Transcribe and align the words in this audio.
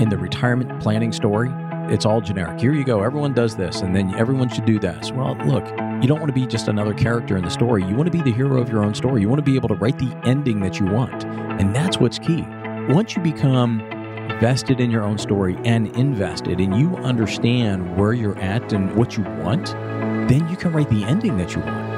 in 0.00 0.08
the 0.08 0.16
retirement 0.16 0.80
planning 0.80 1.12
story, 1.12 1.50
it's 1.92 2.04
all 2.04 2.20
generic. 2.20 2.60
Here 2.60 2.72
you 2.74 2.84
go. 2.84 3.02
Everyone 3.02 3.32
does 3.32 3.56
this, 3.56 3.80
and 3.80 3.96
then 3.96 4.14
everyone 4.14 4.48
should 4.48 4.66
do 4.66 4.78
this. 4.78 5.10
Well, 5.10 5.36
look, 5.46 5.66
you 6.02 6.06
don't 6.06 6.18
want 6.18 6.28
to 6.28 6.34
be 6.34 6.46
just 6.46 6.68
another 6.68 6.92
character 6.92 7.36
in 7.36 7.44
the 7.44 7.50
story. 7.50 7.82
You 7.82 7.94
want 7.94 8.06
to 8.06 8.16
be 8.16 8.22
the 8.22 8.34
hero 8.34 8.60
of 8.60 8.68
your 8.68 8.84
own 8.84 8.94
story. 8.94 9.22
You 9.22 9.28
want 9.28 9.38
to 9.38 9.50
be 9.50 9.56
able 9.56 9.68
to 9.68 9.74
write 9.74 9.98
the 9.98 10.14
ending 10.24 10.60
that 10.60 10.78
you 10.78 10.86
want. 10.86 11.24
And 11.24 11.74
that's 11.74 11.98
what's 11.98 12.18
key. 12.18 12.44
Once 12.88 13.16
you 13.16 13.22
become 13.22 13.78
vested 14.40 14.80
in 14.80 14.90
your 14.90 15.02
own 15.02 15.18
story 15.18 15.56
and 15.64 15.88
invested, 15.96 16.60
and 16.60 16.78
you 16.78 16.94
understand 16.98 17.96
where 17.96 18.12
you're 18.12 18.38
at 18.38 18.72
and 18.72 18.94
what 18.94 19.16
you 19.16 19.24
want, 19.24 19.66
then 20.28 20.46
you 20.48 20.56
can 20.56 20.72
write 20.72 20.90
the 20.90 21.04
ending 21.04 21.38
that 21.38 21.54
you 21.54 21.62
want. 21.62 21.97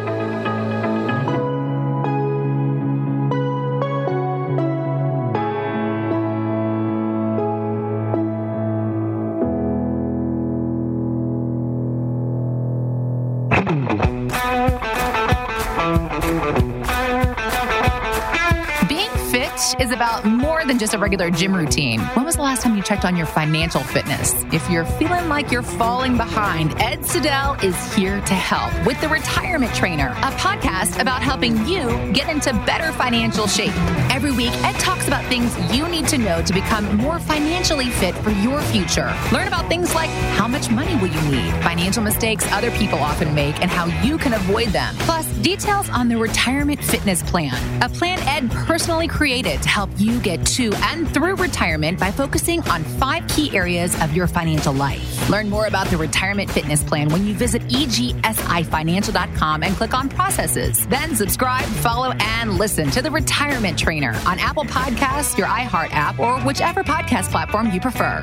Is 19.91 19.95
about 19.97 20.25
more 20.25 20.50
than 20.67 20.79
just 20.79 20.95
a 20.95 20.99
regular 20.99 21.31
gym 21.31 21.55
routine. 21.55 22.01
When 22.15 22.25
was 22.25 22.37
the 22.37 22.43
last 22.43 22.63
time 22.63 22.77
you 22.77 22.83
checked 22.83 23.05
on 23.05 23.17
your 23.17 23.27
financial 23.27 23.81
fitness? 23.83 24.35
If 24.53 24.69
you're 24.71 24.85
feeling 24.85 25.29
like 25.29 25.51
you're 25.51 25.63
falling 25.63 26.17
behind, 26.17 26.73
Ed 26.81 27.01
Siddell 27.01 27.63
is 27.63 27.77
here 27.95 28.21
to 28.21 28.35
help 28.35 28.73
with 28.87 29.01
The 29.01 29.09
Retirement 29.09 29.75
Trainer, 29.75 30.09
a 30.09 30.31
podcast 30.33 31.01
about 31.01 31.23
helping 31.23 31.67
you 31.67 31.89
get 32.13 32.29
into 32.29 32.53
better 32.67 32.93
financial 32.93 33.47
shape. 33.47 33.75
Every 34.11 34.33
week, 34.33 34.53
Ed 34.65 34.75
talks 34.75 35.07
about 35.07 35.25
things 35.27 35.57
you 35.75 35.89
need 35.89 36.09
to 36.09 36.19
know 36.19 36.43
to 36.43 36.53
become 36.53 36.97
more 36.97 37.19
financially 37.19 37.91
fit 37.91 38.15
for 38.17 38.31
your 38.31 38.61
future. 38.63 39.15
Learn 39.33 39.49
about 39.49 39.69
things 39.69 39.95
like 39.95 40.11
how 40.37 40.49
much 40.49 40.71
money 40.71 40.95
will 40.97 41.09
you 41.09 41.23
need, 41.31 41.53
financial 41.63 42.03
mistakes 42.03 42.51
other 42.53 42.71
people 42.73 42.99
often 42.99 43.35
make, 43.35 43.61
and 43.61 43.71
how 43.71 43.87
you 44.05 44.19
can 44.19 44.35
avoid 44.35 44.69
them. 44.69 44.95
Plus, 45.01 45.27
details 45.39 45.89
on 45.91 46.09
the 46.09 46.17
Retirement 46.17 46.83
Fitness 46.83 47.23
Plan, 47.23 47.83
a 47.83 47.89
plan 47.89 48.19
Ed 48.21 48.51
personally 48.51 49.09
created 49.09 49.63
to 49.63 49.69
help 49.69 49.91
you 49.97 50.21
get 50.21 50.45
to 50.55 50.73
and 50.75 51.09
through 51.13 51.37
retirement 51.37 51.99
by 51.99 52.11
focusing 52.11 52.61
on 52.69 52.83
five 52.85 53.27
key 53.29 53.57
areas 53.57 54.01
of 54.03 54.13
your 54.13 54.27
financial 54.27 54.73
life. 54.73 55.29
Learn 55.29 55.49
more 55.49 55.67
about 55.67 55.87
the 55.89 55.97
Retirement 55.97 56.51
Fitness 56.51 56.83
Plan 56.83 57.09
when 57.09 57.25
you 57.27 57.35
visit 57.35 57.63
egsifinancial.com 57.69 59.63
and 59.63 59.75
click 59.77 59.95
on 59.95 60.09
processes. 60.09 60.87
Then 60.89 61.15
subscribe, 61.15 61.67
follow, 61.67 62.13
and 62.21 62.59
listen 62.59 62.91
to 62.91 63.03
the 63.03 63.11
Retirement 63.11 63.79
Trainer 63.79 64.15
on 64.27 64.39
Apple 64.39 64.65
Podcasts, 64.65 65.39
your 65.39 65.47
iHeart 65.47 65.93
app, 65.93 66.19
or 66.19 66.41
whichever 66.41 66.83
podcast 66.83 67.31
platform 67.31 67.71
you 67.71 67.81
prefer. 67.81 68.23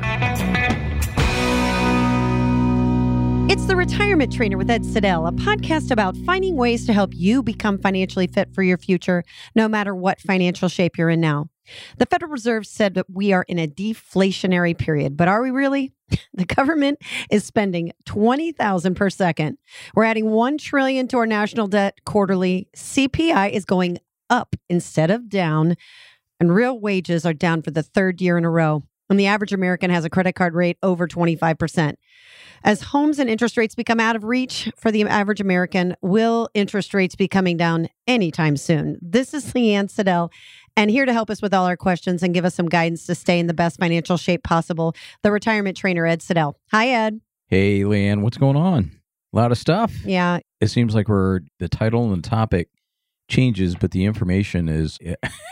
It's 3.50 3.64
the 3.64 3.76
Retirement 3.76 4.30
Trainer 4.30 4.58
with 4.58 4.68
Ed 4.68 4.82
Siddell, 4.82 5.26
a 5.26 5.32
podcast 5.32 5.90
about 5.90 6.14
finding 6.18 6.54
ways 6.54 6.84
to 6.84 6.92
help 6.92 7.14
you 7.14 7.42
become 7.42 7.78
financially 7.78 8.26
fit 8.26 8.52
for 8.54 8.62
your 8.62 8.76
future, 8.76 9.24
no 9.54 9.68
matter 9.68 9.94
what 9.94 10.20
financial 10.20 10.68
shape 10.68 10.98
you're 10.98 11.08
in 11.08 11.22
now. 11.22 11.48
The 11.98 12.06
Federal 12.06 12.30
Reserve 12.30 12.66
said 12.66 12.94
that 12.94 13.06
we 13.10 13.32
are 13.32 13.44
in 13.48 13.58
a 13.58 13.66
deflationary 13.66 14.76
period, 14.76 15.16
but 15.16 15.28
are 15.28 15.42
we 15.42 15.50
really? 15.50 15.92
The 16.32 16.44
government 16.46 17.00
is 17.30 17.44
spending 17.44 17.92
20,000 18.06 18.94
per 18.94 19.10
second. 19.10 19.58
We're 19.94 20.04
adding 20.04 20.30
1 20.30 20.58
trillion 20.58 21.08
to 21.08 21.18
our 21.18 21.26
national 21.26 21.66
debt 21.66 21.98
quarterly. 22.06 22.68
CPI 22.76 23.50
is 23.50 23.64
going 23.64 23.98
up 24.30 24.54
instead 24.68 25.10
of 25.10 25.28
down, 25.28 25.76
and 26.38 26.54
real 26.54 26.78
wages 26.78 27.26
are 27.26 27.34
down 27.34 27.62
for 27.62 27.72
the 27.72 27.82
third 27.82 28.20
year 28.20 28.38
in 28.38 28.44
a 28.44 28.50
row. 28.50 28.84
And 29.10 29.18
the 29.18 29.26
average 29.26 29.52
American 29.52 29.90
has 29.90 30.04
a 30.04 30.10
credit 30.10 30.34
card 30.34 30.54
rate 30.54 30.78
over 30.82 31.08
25%. 31.08 31.94
As 32.64 32.82
homes 32.82 33.18
and 33.18 33.30
interest 33.30 33.56
rates 33.56 33.74
become 33.74 34.00
out 34.00 34.16
of 34.16 34.24
reach 34.24 34.70
for 34.76 34.90
the 34.90 35.02
average 35.04 35.40
American, 35.40 35.94
will 36.02 36.48
interest 36.54 36.92
rates 36.92 37.14
be 37.14 37.28
coming 37.28 37.56
down 37.56 37.88
anytime 38.06 38.56
soon? 38.56 38.98
This 39.00 39.32
is 39.32 39.52
Leanne 39.52 39.88
Siddell, 39.88 40.30
and 40.78 40.92
here 40.92 41.04
to 41.04 41.12
help 41.12 41.28
us 41.28 41.42
with 41.42 41.52
all 41.52 41.66
our 41.66 41.76
questions 41.76 42.22
and 42.22 42.32
give 42.32 42.44
us 42.44 42.54
some 42.54 42.68
guidance 42.68 43.04
to 43.06 43.14
stay 43.14 43.40
in 43.40 43.48
the 43.48 43.54
best 43.54 43.80
financial 43.80 44.16
shape 44.16 44.44
possible, 44.44 44.94
the 45.24 45.32
retirement 45.32 45.76
trainer, 45.76 46.06
Ed 46.06 46.20
Siddell. 46.20 46.54
Hi, 46.70 46.88
Ed. 46.90 47.20
Hey, 47.48 47.80
Leanne, 47.80 48.22
what's 48.22 48.38
going 48.38 48.56
on? 48.56 48.92
A 49.32 49.36
lot 49.36 49.50
of 49.50 49.58
stuff. 49.58 49.92
Yeah, 50.04 50.38
It 50.60 50.68
seems 50.68 50.94
like 50.94 51.08
we're 51.08 51.40
the 51.58 51.68
title 51.68 52.12
and 52.12 52.22
the 52.22 52.28
topic 52.28 52.68
changes, 53.28 53.74
but 53.74 53.90
the 53.90 54.04
information 54.04 54.68
is 54.68 54.98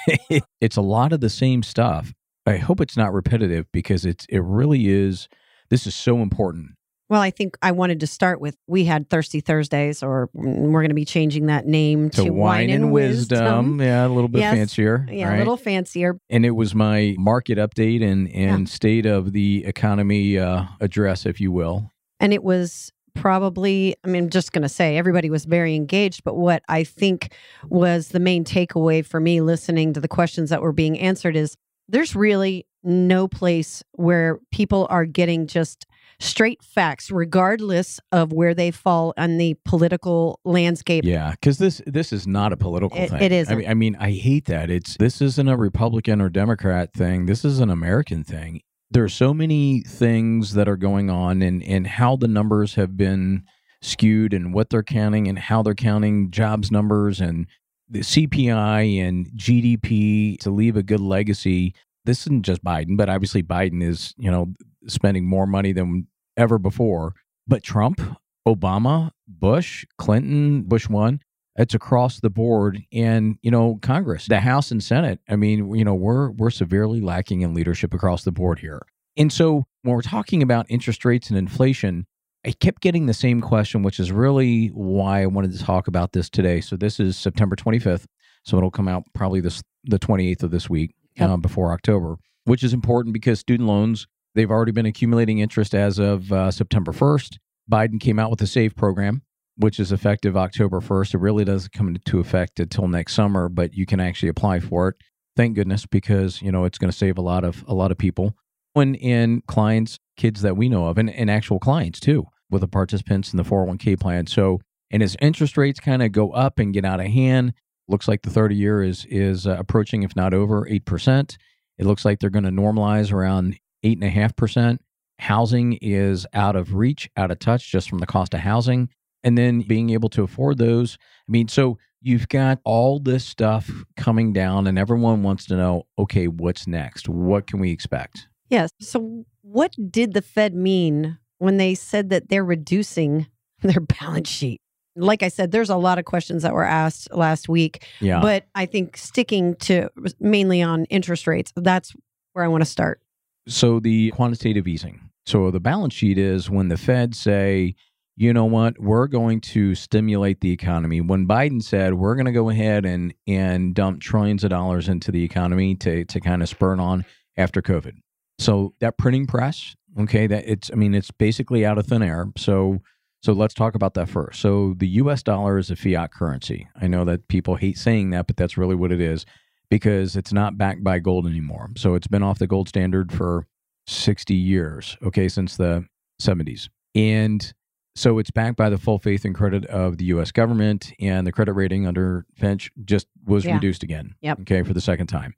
it's 0.61 0.77
a 0.77 0.83
lot 0.83 1.13
of 1.13 1.21
the 1.21 1.29
same 1.29 1.65
stuff. 1.65 2.15
I 2.47 2.59
hope 2.59 2.81
it's 2.81 2.97
not 2.97 3.13
repetitive 3.13 3.67
because 3.73 4.05
it's 4.05 4.27
it 4.29 4.39
really 4.39 4.89
is. 4.89 5.29
This 5.69 5.89
is 5.89 5.97
so 5.97 6.19
important. 6.19 6.71
Well, 7.09 7.21
I 7.21 7.31
think 7.31 7.57
I 7.63 7.71
wanted 7.73 8.01
to 8.01 8.07
start 8.07 8.41
with 8.41 8.57
we 8.67 8.85
had 8.85 9.09
Thirsty 9.09 9.41
Thursdays, 9.41 10.03
or 10.03 10.29
we're 10.35 10.81
going 10.81 10.89
to 10.89 10.95
be 10.95 11.05
changing 11.05 11.47
that 11.47 11.67
name 11.67 12.11
to, 12.11 12.25
To 12.25 12.33
wine 12.33 12.71
and 12.71 12.93
wisdom, 12.93 13.81
yeah, 13.81 14.07
a 14.07 14.09
little 14.09 14.29
bit 14.29 14.41
Yes. 14.41 14.55
fancier, 14.55 15.07
Yeah, 15.11 15.29
right? 15.29 15.35
a 15.37 15.39
little 15.39 15.57
fancier. 15.57 16.19
and 16.31 16.45
it 16.45 16.51
was 16.57 16.75
my 16.75 17.15
market 17.19 17.59
update 17.59 18.03
and 18.03 18.29
and 18.33 18.69
state 18.69 19.07
of 19.07 19.33
the 19.33 19.65
economy 19.67 20.39
uh, 20.39 20.65
address, 20.81 21.27
if 21.27 21.41
you 21.41 21.53
will. 21.53 21.93
And 22.21 22.33
it 22.33 22.43
was 22.43 22.93
probably, 23.15 23.95
I 24.05 24.09
mean, 24.09 24.25
I'm 24.25 24.31
just 24.31 24.53
going 24.53 24.63
to 24.63 24.69
say 24.69 24.97
everybody 24.97 25.31
was 25.31 25.45
very 25.47 25.75
engaged. 25.75 26.23
But 26.25 26.37
what 26.37 26.63
I 26.69 26.85
think 26.85 27.33
was 27.69 28.09
the 28.09 28.21
main 28.21 28.45
takeaway 28.45 29.05
for 29.05 29.21
me 29.21 29.41
listening 29.41 29.93
to 29.95 30.01
the 30.01 30.09
questions 30.09 30.51
that 30.51 30.61
were 30.63 30.73
being 30.73 30.99
answered 30.99 31.35
is 31.37 31.57
there's 31.89 32.15
really 32.15 32.67
no 32.85 33.27
place 33.27 33.83
where 33.93 34.39
people 34.53 34.87
are 34.91 35.05
getting 35.07 35.47
just 35.47 35.87
straight 36.19 36.63
facts, 36.63 37.11
regardless 37.11 38.01
of 38.13 38.33
where 38.33 38.55
they 38.55 38.71
fall 38.71 39.13
on 39.17 39.39
the 39.39 39.57
political 39.65 40.41
landscape. 40.45 41.05
Yeah, 41.05 41.33
because 41.33 41.59
this 41.59 41.83
this 41.87 42.13
is 42.13 42.27
not 42.27 42.53
a 42.53 42.57
political 42.57 42.99
It- 42.99 43.11
thing. 43.11 43.33
it 43.33 43.51
I 43.51 43.55
mean, 43.55 43.69
I 43.69 43.75
mean, 43.75 43.97
I 44.01 44.11
hate 44.13 44.47
that. 44.47 44.71
It's 44.71 44.97
this 44.97 45.21
isn't 45.21 45.49
a 45.49 45.57
Republican 45.57 46.21
or 46.21 46.29
Democrat 46.29 46.93
thing. 46.93 47.27
This 47.27 47.45
is 47.45 47.61
an 47.61 47.71
American 47.71 48.25
thing. 48.25 48.61
There 48.91 49.05
are 49.05 49.09
so 49.09 49.35
many 49.35 49.81
things 49.83 50.55
that 50.55 50.69
are 50.69 50.77
going 50.77 51.11
on, 51.11 51.43
and 51.43 51.63
and 51.63 51.87
how 51.87 52.17
the 52.17 52.29
numbers 52.29 52.75
have 52.77 52.97
been 52.97 53.43
skewed, 53.83 54.33
and 54.33 54.55
what 54.55 54.71
they're 54.71 54.83
counting, 54.83 55.29
and 55.29 55.39
how 55.39 55.63
they're 55.63 55.75
counting 55.75 56.31
jobs 56.31 56.71
numbers, 56.71 57.21
and 57.21 57.47
the 57.89 58.01
CPI 58.03 58.99
and 58.99 59.27
GDP 59.37 60.37
to 60.39 60.51
leave 60.51 60.77
a 60.77 60.83
good 60.83 61.01
legacy. 61.01 61.75
This 62.07 62.23
isn't 62.23 62.45
just 62.45 62.65
Biden, 62.65 62.97
but 62.97 63.09
obviously 63.09 63.43
Biden 63.43 63.83
is 63.83 64.15
you 64.17 64.31
know 64.31 64.55
spending 64.87 65.27
more 65.27 65.47
money 65.47 65.73
than 65.73 66.07
ever 66.37 66.59
before. 66.59 67.15
But 67.47 67.63
Trump, 67.63 68.01
Obama, 68.47 69.11
Bush, 69.29 69.85
Clinton, 69.99 70.63
Bush 70.63 70.89
one. 70.89 71.21
It's 71.59 71.75
across 71.75 72.21
the 72.21 72.29
board, 72.29 72.83
and 72.93 73.39
you 73.43 73.51
know, 73.51 73.79
Congress, 73.81 74.27
the 74.27 74.41
House 74.41 74.71
and 74.71 74.83
Senate. 74.83 75.21
I 75.29 75.37
mean, 75.37 75.75
you 75.75 75.85
know, 75.85 75.95
we're 75.95 76.31
we're 76.31 76.51
severely 76.51 77.01
lacking 77.01 77.41
in 77.41 77.55
leadership 77.55 77.95
across 77.95 78.25
the 78.25 78.33
board 78.33 78.59
here. 78.59 78.83
And 79.17 79.33
so, 79.33 79.65
when 79.83 79.95
we're 79.95 80.03
talking 80.03 80.43
about 80.43 80.67
interest 80.69 81.05
rates 81.05 81.31
and 81.31 81.39
inflation, 81.39 82.07
I 82.45 82.53
kept 82.53 82.83
getting 82.83 83.07
the 83.07 83.15
same 83.15 83.41
question, 83.41 83.83
which 83.83 83.99
is 83.99 84.13
really 84.13 84.69
why 84.69 85.23
I 85.23 85.27
wanted 85.27 85.53
to 85.53 85.65
talk 85.65 85.89
about 85.89 86.13
this 86.13 86.29
today. 86.29 86.61
So 86.61 86.77
this 86.77 87.01
is 87.01 87.17
September 87.17 87.57
25th, 87.57 88.05
so 88.45 88.59
it'll 88.59 88.71
come 88.71 88.87
out 88.87 89.05
probably 89.15 89.41
this 89.41 89.63
the 89.85 89.99
28th 89.99 90.43
of 90.43 90.51
this 90.51 90.69
week 90.69 90.95
Yep. 91.17 91.31
um, 91.31 91.41
before 91.41 91.73
October, 91.73 92.17
which 92.45 92.63
is 92.63 92.73
important 92.73 93.13
because 93.13 93.41
student 93.41 93.69
loans 93.69 94.07
they've 94.35 94.51
already 94.51 94.73
been 94.73 94.87
accumulating 94.87 95.39
interest 95.39 95.75
as 95.75 95.99
of 95.99 96.31
uh, 96.31 96.51
September 96.51 96.93
1st. 96.93 97.39
Biden 97.71 97.99
came 97.99 98.19
out 98.19 98.31
with 98.31 98.41
a 98.43 98.47
SAVE 98.47 98.77
program, 98.77 99.23
which 99.57 99.81
is 99.81 99.91
effective 99.91 100.37
October 100.37 100.81
1st. 100.81 101.15
It 101.15 101.19
really 101.19 101.45
doesn't 101.45 101.73
come 101.73 101.89
into 101.89 102.21
effect 102.21 102.61
until 102.61 102.87
next 102.87 103.15
summer, 103.15 103.49
but 103.49 103.73
you 103.75 103.87
can 103.87 103.99
actually 103.99 104.29
apply 104.29 104.61
for 104.61 104.89
it. 104.89 104.97
Thank 105.35 105.57
goodness 105.57 105.85
because 105.87 106.41
you 106.41 106.53
know 106.53 106.65
it's 106.65 106.79
going 106.79 106.91
to 106.91 106.97
save 106.97 107.19
a 107.19 107.23
lot 107.23 107.45
of 107.45 107.65
a 107.67 107.75
lot 107.75 107.91
of 107.91 107.99
people. 107.99 108.37
When 108.75 108.95
in 108.95 109.43
clients, 109.47 109.99
kids 110.17 110.43
that 110.43 110.57
we 110.57 110.69
know 110.69 110.87
of, 110.87 110.99
and, 110.99 111.11
and 111.11 111.31
actual 111.31 111.59
clients 111.59 111.99
too, 111.99 112.27
with 112.51 112.61
the 112.61 112.69
participants 112.69 113.33
in 113.33 113.39
the 113.39 113.43
401k 113.43 113.99
plan. 113.99 114.27
So, 114.27 114.61
and 114.91 115.03
as 115.03 115.17
interest 115.21 115.57
rates 115.57 115.81
kind 115.81 116.03
of 116.03 116.13
go 116.13 116.31
up 116.33 116.59
and 116.59 116.73
get 116.73 116.85
out 116.85 117.01
of 117.01 117.07
hand, 117.07 117.55
looks 117.89 118.09
like 118.09 118.23
the 118.23 118.31
30 118.31 118.55
year 118.55 118.83
is 118.83 119.07
is 119.09 119.47
uh, 119.47 119.57
approaching, 119.59 120.03
if 120.03 120.17
not 120.17 120.35
over, 120.35 120.67
eight 120.69 120.85
percent. 120.85 121.39
It 121.79 121.87
looks 121.87 122.05
like 122.05 122.21
they're 122.21 122.31
going 122.31 122.45
to 122.45 122.51
normalize 122.51 123.13
around 123.13 123.59
eight 123.83 123.99
and 123.99 124.05
a 124.05 124.11
half 124.11 124.35
percent. 124.37 124.81
Housing 125.19 125.75
is 125.81 126.27
out 126.35 126.57
of 126.57 126.75
reach, 126.75 127.09
out 127.17 127.31
of 127.31 127.39
touch, 127.39 127.71
just 127.71 127.89
from 127.89 127.99
the 127.99 128.07
cost 128.07 128.35
of 128.35 128.41
housing, 128.41 128.89
and 129.25 129.37
then 129.37 129.63
being 129.63 129.91
able 129.91 130.09
to 130.11 130.23
afford 130.23 130.59
those. 130.59 130.99
I 131.29 131.33
mean, 131.33 131.49
so 131.49 131.79
you've 132.03 132.29
got 132.29 132.61
all 132.65 133.01
this 133.01 133.25
stuff 133.25 133.71
coming 133.97 134.33
down, 134.33 134.67
and 134.67 134.79
everyone 134.79 135.23
wants 135.23 135.47
to 135.47 135.57
know, 135.57 135.85
okay, 135.99 136.29
what's 136.29 136.67
next? 136.67 137.09
What 137.09 137.47
can 137.47 137.61
we 137.61 137.71
expect? 137.71 138.29
Yes. 138.49 138.71
So, 138.81 139.25
what 139.43 139.75
did 139.91 140.13
the 140.13 140.23
Fed 140.23 140.55
mean 140.55 141.19
when 141.39 141.57
they 141.57 141.75
said 141.75 142.11
that 142.11 142.29
they're 142.29 142.45
reducing 142.45 143.27
their 143.63 143.81
balance 143.81 144.29
sheet? 144.29 144.61
Like 144.97 145.23
I 145.23 145.29
said, 145.29 145.53
there's 145.53 145.71
a 145.71 145.77
lot 145.77 145.99
of 145.99 146.05
questions 146.05 146.43
that 146.43 146.53
were 146.55 146.65
asked 146.65 147.13
last 147.15 147.49
week, 147.49 147.87
Yeah. 148.01 148.21
but 148.21 148.47
I 148.55 148.67
think 148.67 148.97
sticking 148.97 149.55
to 149.57 149.89
mainly 150.19 150.63
on 150.63 150.85
interest 150.87 151.27
rates, 151.27 151.53
that's 151.57 151.95
where 152.33 152.45
I 152.45 152.49
want 152.49 152.63
to 152.63 152.71
start. 152.71 153.01
So 153.49 153.79
the 153.79 154.11
quantitative 154.11 154.67
easing. 154.67 155.01
So 155.27 155.51
the 155.51 155.61
balance 155.61 155.95
sheet 155.95 156.19
is 156.19 156.49
when 156.51 156.69
the 156.69 156.77
Fed 156.77 157.15
say, 157.15 157.75
you 158.17 158.33
know 158.33 158.47
what, 158.47 158.79
we're 158.81 159.07
going 159.09 159.41
to 159.43 159.75
stimulate 159.75 160.41
the 160.41 160.51
economy. 160.51 161.01
When 161.01 161.27
Biden 161.29 161.63
said 161.63 161.95
we're 161.95 162.15
going 162.15 162.27
to 162.27 162.33
go 162.33 162.49
ahead 162.49 162.87
and 162.87 163.13
and 163.27 163.75
dump 163.75 164.01
trillions 164.01 164.43
of 164.45 164.51
dollars 164.51 164.89
into 164.89 165.13
the 165.13 165.23
economy 165.23 165.75
to 165.77 166.05
to 166.07 166.21
kind 166.21 166.43
of 166.43 166.49
spur 166.49 166.77
on 166.77 167.05
after 167.37 167.61
COVID. 167.61 167.93
So 168.39 168.73
that 168.81 168.97
printing 168.99 169.27
press, 169.27 169.77
okay, 170.01 170.27
that 170.27 170.45
it's 170.47 170.71
I 170.73 170.77
mean 170.77 170.95
it's 170.95 171.11
basically 171.11 171.67
out 171.67 171.77
of 171.79 171.87
thin 171.87 172.03
air. 172.03 172.27
So 172.37 172.81
so 173.27 173.33
let's 173.33 173.55
talk 173.55 173.75
about 173.75 173.95
that 173.95 174.09
first. 174.09 174.41
So 174.41 174.75
the 174.79 174.87
US 174.87 175.21
dollar 175.21 175.59
is 175.59 175.69
a 175.69 175.75
fiat 175.75 176.13
currency. 176.13 176.69
I 176.81 176.87
know 176.87 177.05
that 177.07 177.27
people 177.27 177.57
hate 177.57 177.77
saying 177.77 178.11
that, 178.11 178.29
but 178.29 178.37
that's 178.37 178.57
really 178.57 178.77
what 178.77 178.93
it 178.93 179.01
is 179.01 179.27
because 179.69 180.15
it's 180.15 180.33
not 180.33 180.57
backed 180.57 180.85
by 180.85 181.01
gold 181.01 181.27
anymore. 181.27 181.71
So 181.77 181.97
it's 181.97 182.07
been 182.07 182.23
off 182.23 182.39
the 182.39 182.47
gold 182.47 182.69
standard 182.69 183.11
for 183.11 183.49
60 183.89 184.33
years, 184.33 184.97
okay, 185.03 185.29
since 185.29 185.57
the 185.57 185.85
70s. 186.23 186.69
And 186.95 187.53
so 187.97 188.21
it's 188.21 188.31
backed 188.31 188.57
by 188.57 188.71
the 188.71 188.79
full 188.79 189.01
faith 189.01 189.25
and 189.25 189.35
credit 189.35 189.67
of 189.67 189.99
the 189.99 190.05
U.S. 190.05 190.31
government, 190.31 190.93
and 191.01 191.27
the 191.27 191.33
credit 191.33 191.55
rating 191.55 191.85
under 191.85 192.27
Fitch 192.37 192.71
just 192.85 193.09
was 193.25 193.45
Yeah. 193.45 193.55
reduced 193.55 193.83
again. 193.83 194.15
Yep. 194.21 194.43
Okay, 194.43 194.63
for 194.63 194.73
the 194.73 194.81
second 194.81 195.09
time. 195.09 195.35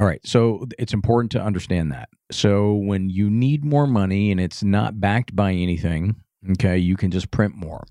All 0.00 0.06
right. 0.06 0.20
So 0.26 0.66
it's 0.78 0.94
important 0.94 1.30
to 1.32 1.42
understand 1.42 1.92
that. 1.92 2.08
So 2.30 2.72
when 2.72 3.10
you 3.10 3.28
need 3.28 3.66
more 3.66 3.86
money 3.86 4.30
and 4.30 4.40
it's 4.40 4.62
not 4.62 4.98
backed 4.98 5.36
by 5.36 5.52
anything, 5.52 6.16
okay, 6.50 6.78
you 6.78 6.96
can 6.96 7.10
just 7.10 7.30
print 7.30 7.54
more. 7.54 7.84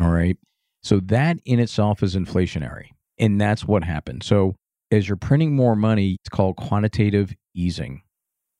All 0.00 0.10
right. 0.10 0.36
So 0.82 1.00
that 1.00 1.38
in 1.44 1.58
itself 1.58 2.02
is 2.02 2.14
inflationary. 2.14 2.90
And 3.18 3.40
that's 3.40 3.64
what 3.64 3.82
happened. 3.84 4.22
So 4.22 4.54
as 4.90 5.08
you're 5.08 5.16
printing 5.16 5.56
more 5.56 5.74
money, 5.74 6.16
it's 6.20 6.28
called 6.28 6.56
quantitative 6.56 7.34
easing. 7.54 8.02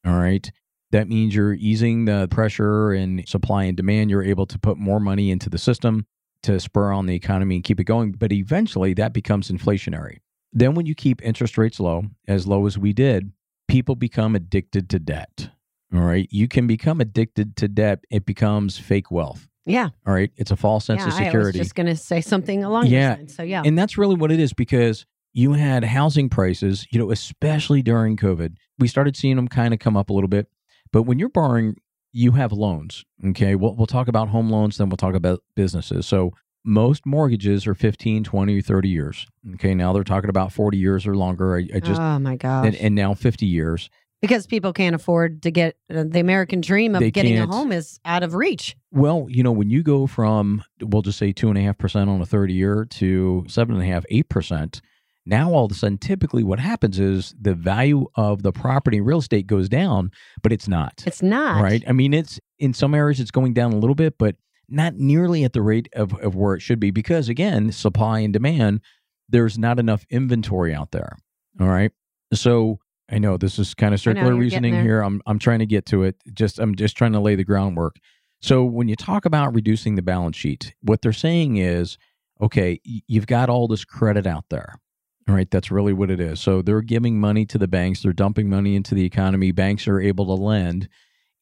All 0.06 0.18
right. 0.18 0.50
That 0.92 1.08
means 1.08 1.34
you're 1.34 1.54
easing 1.54 2.04
the 2.04 2.28
pressure 2.30 2.92
and 2.92 3.28
supply 3.28 3.64
and 3.64 3.76
demand. 3.76 4.10
You're 4.10 4.22
able 4.22 4.46
to 4.46 4.58
put 4.58 4.78
more 4.78 5.00
money 5.00 5.30
into 5.30 5.50
the 5.50 5.58
system 5.58 6.06
to 6.42 6.60
spur 6.60 6.92
on 6.92 7.06
the 7.06 7.14
economy 7.14 7.56
and 7.56 7.64
keep 7.64 7.80
it 7.80 7.84
going. 7.84 8.12
But 8.12 8.32
eventually 8.32 8.94
that 8.94 9.12
becomes 9.12 9.50
inflationary. 9.50 10.18
Then, 10.52 10.74
when 10.74 10.86
you 10.86 10.94
keep 10.94 11.22
interest 11.22 11.58
rates 11.58 11.80
low, 11.80 12.04
as 12.26 12.46
low 12.46 12.66
as 12.66 12.78
we 12.78 12.92
did, 12.92 13.32
people 13.68 13.94
become 13.94 14.34
addicted 14.34 14.88
to 14.90 14.98
debt. 14.98 15.50
All 15.94 16.00
right. 16.00 16.26
You 16.30 16.48
can 16.48 16.66
become 16.66 17.00
addicted 17.00 17.56
to 17.56 17.68
debt, 17.68 18.04
it 18.10 18.26
becomes 18.26 18.78
fake 18.78 19.10
wealth. 19.10 19.48
Yeah. 19.64 19.88
All 20.06 20.14
right. 20.14 20.30
It's 20.36 20.50
a 20.50 20.56
false 20.56 20.84
sense 20.84 21.00
yeah, 21.00 21.08
of 21.08 21.12
I 21.14 21.16
was 21.16 21.24
security. 21.26 21.58
just 21.58 21.74
going 21.74 21.86
to 21.86 21.96
say 21.96 22.20
something 22.20 22.62
along 22.64 22.86
Yeah. 22.86 23.10
those 23.10 23.18
lines. 23.18 23.34
So 23.36 23.42
yeah. 23.42 23.62
And 23.64 23.76
that's 23.78 23.98
really 23.98 24.14
what 24.14 24.30
it 24.30 24.38
is 24.38 24.52
because 24.52 25.06
you 25.32 25.52
had 25.54 25.84
housing 25.84 26.28
prices, 26.28 26.86
you 26.90 26.98
know, 26.98 27.10
especially 27.10 27.82
during 27.82 28.16
COVID. 28.16 28.56
We 28.78 28.88
started 28.88 29.16
seeing 29.16 29.36
them 29.36 29.48
kind 29.48 29.74
of 29.74 29.80
come 29.80 29.96
up 29.96 30.08
a 30.08 30.12
little 30.12 30.28
bit. 30.28 30.48
But 30.92 31.02
when 31.02 31.18
you're 31.18 31.28
borrowing, 31.28 31.76
you 32.12 32.32
have 32.32 32.52
loans. 32.52 33.04
Okay. 33.24 33.54
We'll, 33.56 33.74
we'll 33.74 33.86
talk 33.86 34.08
about 34.08 34.28
home 34.28 34.50
loans, 34.50 34.78
then 34.78 34.88
we'll 34.88 34.96
talk 34.96 35.14
about 35.14 35.42
businesses. 35.56 36.06
So 36.06 36.32
most 36.64 37.04
mortgages 37.04 37.66
are 37.66 37.74
15, 37.74 38.24
20, 38.24 38.60
30 38.60 38.88
years. 38.88 39.26
Okay. 39.54 39.74
Now 39.74 39.92
they're 39.92 40.04
talking 40.04 40.30
about 40.30 40.52
40 40.52 40.78
years 40.78 41.06
or 41.06 41.16
longer. 41.16 41.56
I, 41.56 41.68
I 41.74 41.80
just, 41.80 42.00
oh 42.00 42.18
my 42.20 42.36
gosh. 42.36 42.66
and, 42.66 42.76
and 42.76 42.94
now 42.94 43.14
50 43.14 43.46
years. 43.46 43.90
Because 44.26 44.46
people 44.46 44.72
can't 44.72 44.94
afford 44.94 45.42
to 45.42 45.50
get 45.50 45.76
uh, 45.94 46.04
the 46.06 46.20
American 46.20 46.60
dream 46.60 46.94
of 46.94 47.00
They 47.00 47.10
getting 47.10 47.36
can't. 47.36 47.50
a 47.50 47.52
home 47.54 47.72
is 47.72 48.00
out 48.04 48.22
of 48.22 48.34
reach. 48.34 48.76
Well, 48.92 49.26
you 49.28 49.42
know, 49.42 49.52
when 49.52 49.70
you 49.70 49.82
go 49.82 50.06
from, 50.06 50.62
we'll 50.80 51.02
just 51.02 51.18
say 51.18 51.32
two 51.32 51.48
and 51.48 51.58
a 51.58 51.62
half 51.62 51.78
percent 51.78 52.10
on 52.10 52.20
a 52.20 52.26
30 52.26 52.54
year 52.54 52.84
to 52.84 53.44
seven 53.48 53.74
and 53.74 53.84
a 53.84 53.86
half, 53.86 54.04
eight 54.10 54.28
percent, 54.28 54.80
now 55.28 55.52
all 55.52 55.64
of 55.64 55.72
a 55.72 55.74
sudden, 55.74 55.98
typically 55.98 56.44
what 56.44 56.60
happens 56.60 56.98
is 57.00 57.34
the 57.40 57.54
value 57.54 58.06
of 58.14 58.42
the 58.42 58.52
property 58.52 58.98
and 58.98 59.06
real 59.06 59.18
estate 59.18 59.46
goes 59.46 59.68
down, 59.68 60.12
but 60.42 60.52
it's 60.52 60.68
not. 60.68 61.02
It's 61.04 61.22
not. 61.22 61.60
right. 61.62 61.82
I 61.86 61.92
mean, 61.92 62.14
it's 62.14 62.38
in 62.58 62.72
some 62.72 62.94
areas 62.94 63.18
it's 63.18 63.32
going 63.32 63.52
down 63.52 63.72
a 63.72 63.78
little 63.78 63.96
bit, 63.96 64.18
but 64.18 64.36
not 64.68 64.94
nearly 64.94 65.42
at 65.44 65.52
the 65.52 65.62
rate 65.62 65.88
of, 65.94 66.14
of 66.20 66.34
where 66.36 66.54
it 66.54 66.60
should 66.60 66.78
be 66.80 66.90
because, 66.90 67.28
again, 67.28 67.72
supply 67.72 68.20
and 68.20 68.32
demand, 68.32 68.80
there's 69.28 69.58
not 69.58 69.78
enough 69.80 70.04
inventory 70.10 70.72
out 70.74 70.92
there. 70.92 71.16
All 71.60 71.68
right. 71.68 71.90
So, 72.32 72.78
I 73.10 73.18
know 73.18 73.36
this 73.36 73.58
is 73.58 73.74
kind 73.74 73.94
of 73.94 74.00
I 74.06 74.12
know, 74.12 74.20
circular 74.20 74.34
reasoning 74.34 74.74
here. 74.74 75.00
I'm 75.00 75.22
I'm 75.26 75.38
trying 75.38 75.60
to 75.60 75.66
get 75.66 75.86
to 75.86 76.02
it. 76.02 76.16
Just 76.32 76.58
I'm 76.58 76.74
just 76.74 76.96
trying 76.96 77.12
to 77.12 77.20
lay 77.20 77.34
the 77.34 77.44
groundwork. 77.44 77.96
So 78.40 78.64
when 78.64 78.88
you 78.88 78.96
talk 78.96 79.24
about 79.24 79.54
reducing 79.54 79.94
the 79.94 80.02
balance 80.02 80.36
sheet, 80.36 80.74
what 80.82 81.02
they're 81.02 81.12
saying 81.12 81.56
is, 81.56 81.98
okay, 82.40 82.80
you've 82.84 83.26
got 83.26 83.48
all 83.48 83.66
this 83.66 83.84
credit 83.84 84.26
out 84.26 84.44
there. 84.50 84.80
All 85.28 85.34
right, 85.34 85.50
that's 85.50 85.70
really 85.70 85.92
what 85.92 86.10
it 86.10 86.20
is. 86.20 86.40
So 86.40 86.62
they're 86.62 86.82
giving 86.82 87.18
money 87.18 87.46
to 87.46 87.58
the 87.58 87.66
banks, 87.66 88.02
they're 88.02 88.12
dumping 88.12 88.48
money 88.48 88.76
into 88.76 88.94
the 88.94 89.04
economy. 89.04 89.50
Banks 89.52 89.88
are 89.88 90.00
able 90.00 90.26
to 90.26 90.42
lend, 90.42 90.88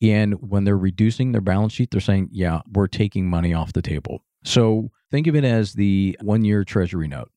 and 0.00 0.34
when 0.34 0.64
they're 0.64 0.78
reducing 0.78 1.32
their 1.32 1.40
balance 1.40 1.72
sheet, 1.72 1.90
they're 1.90 2.00
saying, 2.00 2.28
yeah, 2.30 2.60
we're 2.72 2.86
taking 2.86 3.28
money 3.28 3.52
off 3.52 3.72
the 3.72 3.82
table. 3.82 4.24
So 4.44 4.90
think 5.10 5.26
of 5.26 5.34
it 5.34 5.44
as 5.44 5.74
the 5.74 6.16
one-year 6.22 6.64
treasury 6.64 7.08
note 7.08 7.30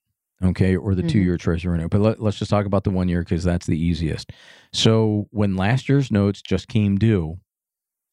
okay, 0.43 0.75
or 0.75 0.95
the 0.95 1.03
Mhm. 1.03 1.09
two 1.09 1.19
year 1.19 1.37
treasury 1.37 1.77
note. 1.77 1.89
But 1.91 2.01
let, 2.01 2.21
let's 2.21 2.37
just 2.39 2.51
talk 2.51 2.65
about 2.65 2.83
the 2.83 2.89
one 2.91 3.07
year 3.09 3.21
because 3.21 3.43
that's 3.43 3.65
the 3.65 3.79
easiest. 3.79 4.31
So 4.73 5.27
when 5.31 5.55
last 5.55 5.89
year's 5.89 6.11
notes 6.11 6.41
just 6.41 6.67
came 6.67 6.97
due, 6.97 7.39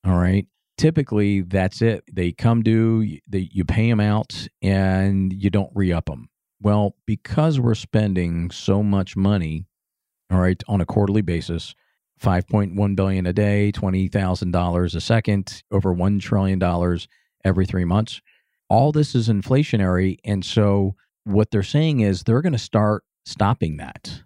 all 0.06 0.16
right, 0.16 0.46
typically 0.78 1.40
that's 1.42 1.80
it. 1.82 2.04
They 2.12 2.32
come 2.32 2.62
due, 2.62 3.18
they, 3.28 3.48
you 3.52 3.64
pay 3.64 3.88
them 3.88 4.00
out, 4.00 4.48
and 4.62 5.32
you 5.32 5.50
don't 5.50 5.70
re 5.74 5.92
up 5.92 6.06
them. 6.06 6.28
Well, 6.60 6.96
because 7.06 7.60
we're 7.60 7.74
spending 7.74 8.50
so 8.50 8.82
much 8.82 9.16
money, 9.16 9.66
all 10.30 10.40
right, 10.40 10.62
on 10.66 10.80
a 10.80 10.86
quarterly 10.86 11.20
basis, 11.22 11.74
5.1 12.22 12.94
billion 12.96 13.26
a 13.26 13.32
day, 13.32 13.70
$20,000 13.72 14.94
a 14.94 15.00
second, 15.00 15.62
over 15.70 15.92
1 15.92 16.18
trillion 16.20 16.58
dollars 16.58 17.08
every 17.44 17.66
3 17.66 17.84
months. 17.84 18.20
All 18.70 18.92
this 18.92 19.14
is 19.14 19.28
inflationary 19.28 20.16
and 20.24 20.44
so 20.44 20.94
what 21.24 21.50
they're 21.50 21.62
saying 21.62 22.00
is 22.00 22.22
they're 22.22 22.42
going 22.42 22.52
to 22.52 22.58
start 22.58 23.04
stopping 23.24 23.76
that. 23.78 24.22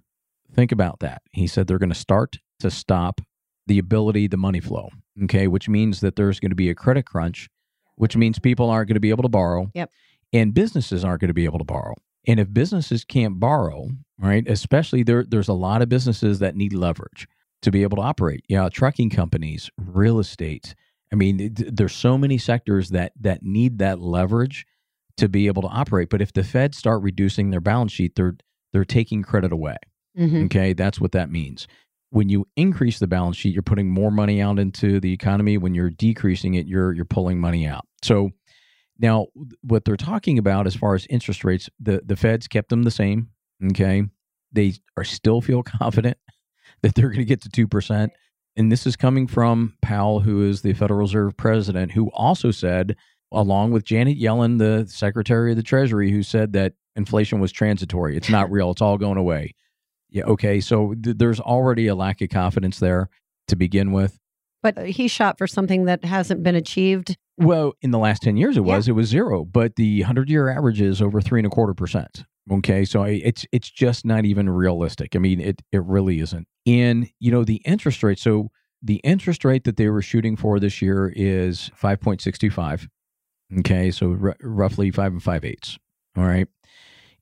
Think 0.55 0.73
about 0.73 1.01
that. 1.01 1.23
He 1.33 1.47
said 1.47 1.67
they're 1.67 1.79
going 1.79 1.89
to 1.91 1.95
start 1.95 2.39
to 2.61 2.71
stop 2.71 3.21
the 3.67 3.79
ability, 3.79 4.27
the 4.27 4.37
money 4.37 4.61
flow. 4.61 4.91
Okay. 5.25 5.47
Which 5.47 5.69
means 5.69 6.01
that 6.01 6.17
there's 6.17 6.41
going 6.41 6.51
to 6.51 6.57
be 6.57 6.71
a 6.71 6.75
credit 6.75 7.05
crunch, 7.05 7.49
which 7.97 8.17
means 8.17 8.39
people 8.39 8.71
aren't 8.71 8.89
going 8.89 8.95
to 8.95 9.01
be 9.01 9.11
able 9.11 9.23
to 9.23 9.29
borrow. 9.29 9.71
Yep. 9.75 9.91
And 10.33 10.55
businesses 10.55 11.05
aren't 11.05 11.21
going 11.21 11.29
to 11.29 11.35
be 11.35 11.45
able 11.45 11.59
to 11.59 11.65
borrow. 11.65 11.95
And 12.27 12.39
if 12.41 12.53
businesses 12.53 13.05
can't 13.05 13.41
borrow, 13.41 13.89
right, 14.19 14.47
especially 14.47 15.03
there, 15.03 15.25
there's 15.25 15.49
a 15.49 15.55
lot 15.55 15.81
of 15.81 15.89
businesses 15.89 16.41
that 16.41 16.57
need 16.57 16.73
leverage 16.75 17.27
to 17.63 17.71
be 17.71 17.83
able 17.83 17.97
to 17.97 18.03
operate. 18.03 18.45
Yeah, 18.49 18.69
trucking 18.69 19.11
companies, 19.11 19.71
real 19.79 20.19
estate. 20.19 20.75
I 21.13 21.17
mean, 21.17 21.39
th- 21.39 21.71
there's 21.73 21.95
so 21.95 22.19
many 22.19 22.37
sectors 22.37 22.91
that 22.91 23.13
that 23.21 23.43
need 23.43 23.79
that 23.79 24.01
leverage 24.01 24.67
to 25.19 25.29
be 25.29 25.47
able 25.47 25.63
to 25.63 25.69
operate. 25.69 26.09
But 26.11 26.23
if 26.23 26.33
the 26.33 26.43
Feds 26.45 26.77
start 26.79 27.03
reducing 27.03 27.51
their 27.51 27.61
balance 27.61 27.93
sheet, 27.93 28.15
they're 28.17 28.37
they're 28.73 28.85
taking 28.85 29.23
credit 29.23 29.53
away. 29.53 29.77
Mhm. 30.19 30.47
Okay, 30.47 30.73
that's 30.73 31.01
what 31.01 31.13
that 31.13 31.31
means. 31.31 31.67
When 32.11 32.29
you 32.29 32.47
increase 32.57 32.99
the 32.99 33.07
balance 33.07 33.37
sheet, 33.37 33.53
you're 33.53 33.63
putting 33.63 33.91
more 33.91 34.11
money 34.11 34.41
out 34.41 34.59
into 34.59 34.99
the 35.01 35.13
economy. 35.13 35.59
When 35.59 35.75
you're 35.75 35.91
decreasing 35.91 36.55
it, 36.55 36.67
you're 36.67 36.93
you're 36.93 37.05
pulling 37.05 37.39
money 37.41 37.67
out. 37.67 37.87
So 38.03 38.31
now 38.99 39.27
what 39.63 39.85
they're 39.85 39.97
talking 39.97 40.39
about 40.39 40.67
as 40.67 40.75
far 40.75 40.95
as 40.95 41.07
interest 41.11 41.45
rates, 41.45 41.69
the 41.79 42.03
the 42.05 42.17
Feds 42.17 42.49
kept 42.49 42.71
them 42.71 42.83
the 42.85 42.91
same. 42.91 43.29
Okay, 43.71 44.05
they 44.53 44.75
are 44.97 45.05
still 45.05 45.41
feel 45.41 45.63
confident 45.79 46.17
that 46.83 46.95
they're 46.95 47.09
going 47.09 47.19
to 47.19 47.25
get 47.25 47.43
to 47.43 47.49
two 47.49 47.67
percent. 47.69 48.13
And 48.57 48.73
this 48.73 48.87
is 48.89 48.97
coming 48.97 49.29
from 49.29 49.75
Powell, 49.83 50.19
who 50.21 50.43
is 50.49 50.63
the 50.63 50.73
Federal 50.73 50.99
Reserve 50.99 51.37
president, 51.37 51.93
who 51.93 52.09
also 52.09 52.51
said, 52.51 52.97
along 53.33 53.73
with 53.73 53.85
Janet 53.85 54.19
Yellen, 54.19 54.59
the 54.59 54.87
Secretary 54.89 55.51
of 55.51 55.57
the 55.57 55.63
Treasury, 55.63 56.11
who 56.11 56.23
said 56.23 56.53
that 56.55 56.75
inflation 56.97 57.41
was 57.41 57.53
transitory. 57.53 58.17
It's 58.17 58.31
not 58.31 58.51
real. 58.51 58.71
It's 58.71 58.83
all 58.83 58.99
going 58.99 59.19
away. 59.19 59.55
Yeah. 60.11 60.25
Okay. 60.25 60.61
So 60.61 60.95
th- 60.95 61.19
there's 61.19 61.39
already 61.41 61.87
a 61.87 61.95
lack 61.95 62.21
of 62.23 62.31
confidence 62.31 62.79
there 62.79 63.09
to 63.49 63.57
begin 63.57 63.93
with. 63.93 64.19
But 64.63 64.79
uh, 64.79 64.83
he 64.85 65.07
shot 65.07 65.39
for 65.39 65.47
something 65.47 65.85
that 65.85 66.05
hasn't 66.05 66.43
been 66.43 66.55
achieved. 66.57 67.17
Well, 67.37 67.75
in 67.83 67.91
the 67.93 67.99
last 67.99 68.23
10 68.23 68.37
years, 68.37 68.57
it 68.57 68.63
was, 68.65 68.89
it 68.89 68.93
was 68.93 69.07
zero, 69.09 69.45
but 69.45 69.77
the 69.77 70.01
100 70.01 70.29
year 70.29 70.49
average 70.49 70.81
is 70.81 71.01
over 71.01 71.21
three 71.21 71.39
and 71.41 71.47
a 71.47 71.51
quarter 71.51 71.75
percent. 71.75 72.25
Okay. 72.51 72.85
So 72.85 73.05
I- 73.05 73.21
it's, 73.23 73.45
it's 73.53 73.71
just 73.71 74.05
not 74.05 74.25
even 74.25 74.49
realistic. 74.49 75.15
I 75.15 75.19
mean, 75.19 75.41
it, 75.41 75.63
it 75.71 75.83
really 75.85 76.19
isn't. 76.21 76.49
And, 76.67 77.09
you 77.21 77.31
know, 77.31 77.45
the 77.45 77.63
interest 77.65 78.03
rate. 78.03 78.19
So 78.19 78.51
the 78.83 78.97
interest 79.05 79.45
rate 79.45 79.65
that 79.65 79.77
they 79.77 79.89
were 79.89 80.03
shooting 80.03 80.37
for 80.37 80.59
this 80.59 80.81
year 80.83 81.13
is 81.15 81.71
5.65. 81.81 82.89
Okay. 83.61 83.91
So 83.91 84.17
r- 84.23 84.37
roughly 84.43 84.91
five 84.91 85.13
and 85.13 85.23
five 85.23 85.45
eighths. 85.45 85.79
All 86.17 86.25
right. 86.25 86.49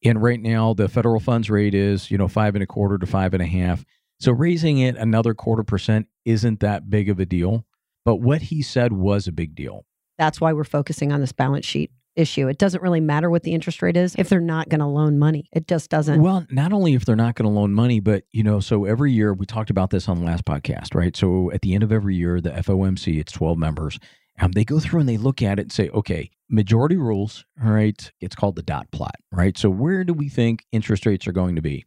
And 0.04 0.22
right 0.22 0.40
now, 0.40 0.74
the 0.74 0.88
federal 0.88 1.20
funds 1.20 1.50
rate 1.50 1.74
is, 1.74 2.10
you 2.10 2.18
know, 2.18 2.28
five 2.28 2.54
and 2.54 2.62
a 2.62 2.66
quarter 2.66 2.98
to 2.98 3.06
five 3.06 3.34
and 3.34 3.42
a 3.42 3.46
half. 3.46 3.84
So 4.20 4.32
raising 4.32 4.78
it 4.78 4.96
another 4.96 5.34
quarter 5.34 5.62
percent 5.62 6.06
isn't 6.24 6.60
that 6.60 6.88
big 6.90 7.08
of 7.08 7.18
a 7.20 7.26
deal. 7.26 7.64
But 8.04 8.16
what 8.16 8.42
he 8.42 8.62
said 8.62 8.92
was 8.92 9.26
a 9.26 9.32
big 9.32 9.54
deal. 9.54 9.84
That's 10.18 10.40
why 10.40 10.52
we're 10.52 10.64
focusing 10.64 11.12
on 11.12 11.20
this 11.20 11.32
balance 11.32 11.66
sheet. 11.66 11.90
issue. 12.14 12.48
It 12.48 12.56
doesn't 12.56 12.82
really 12.82 13.00
matter 13.00 13.28
what 13.28 13.42
the 13.42 13.52
interest 13.52 13.82
rate 13.82 13.96
is 13.96 14.14
if 14.16 14.30
they're 14.30 14.40
not 14.40 14.70
going 14.70 14.80
to 14.80 14.86
loan 14.86 15.18
money. 15.18 15.50
It 15.52 15.68
just 15.68 15.90
doesn't. 15.90 16.22
Well, 16.22 16.46
not 16.50 16.72
only 16.72 16.94
if 16.94 17.04
they're 17.04 17.14
not 17.16 17.34
going 17.34 17.44
to 17.52 17.54
loan 17.54 17.74
money, 17.74 18.00
but 18.00 18.24
you 18.32 18.42
know, 18.42 18.58
so 18.60 18.86
every 18.86 19.12
year 19.12 19.34
we 19.34 19.44
talked 19.44 19.68
about 19.68 19.90
this 19.90 20.08
on 20.08 20.20
the 20.20 20.24
last 20.24 20.46
podcast, 20.46 20.94
right? 20.94 21.14
So 21.14 21.50
at 21.50 21.60
the 21.60 21.74
end 21.74 21.82
of 21.82 21.92
every 21.92 22.16
year, 22.16 22.40
the 22.40 22.50
FOMC, 22.50 23.20
it's 23.20 23.32
12 23.32 23.58
members, 23.58 23.98
um, 24.40 24.52
they 24.52 24.64
go 24.64 24.80
through 24.80 25.00
and 25.00 25.08
they 25.08 25.16
look 25.16 25.42
at 25.42 25.58
it 25.58 25.62
and 25.62 25.72
say, 25.72 25.88
okay, 25.90 26.30
majority 26.48 26.96
rules, 26.96 27.44
all 27.62 27.70
right, 27.70 28.10
it's 28.20 28.36
called 28.36 28.56
the 28.56 28.62
dot 28.62 28.90
plot, 28.90 29.16
right? 29.32 29.56
So 29.56 29.70
where 29.70 30.04
do 30.04 30.12
we 30.12 30.28
think 30.28 30.64
interest 30.72 31.06
rates 31.06 31.26
are 31.26 31.32
going 31.32 31.56
to 31.56 31.62
be? 31.62 31.84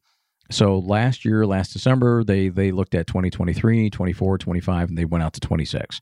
So 0.51 0.79
last 0.79 1.25
year, 1.25 1.45
last 1.45 1.73
December, 1.73 2.23
they 2.23 2.49
they 2.49 2.71
looked 2.71 2.95
at 2.95 3.05
2023, 3.05 3.89
24, 3.91 4.37
25, 4.39 4.89
and 4.89 4.97
they 4.97 5.05
went 5.05 5.23
out 5.23 5.33
to 5.33 5.39
26. 5.39 6.01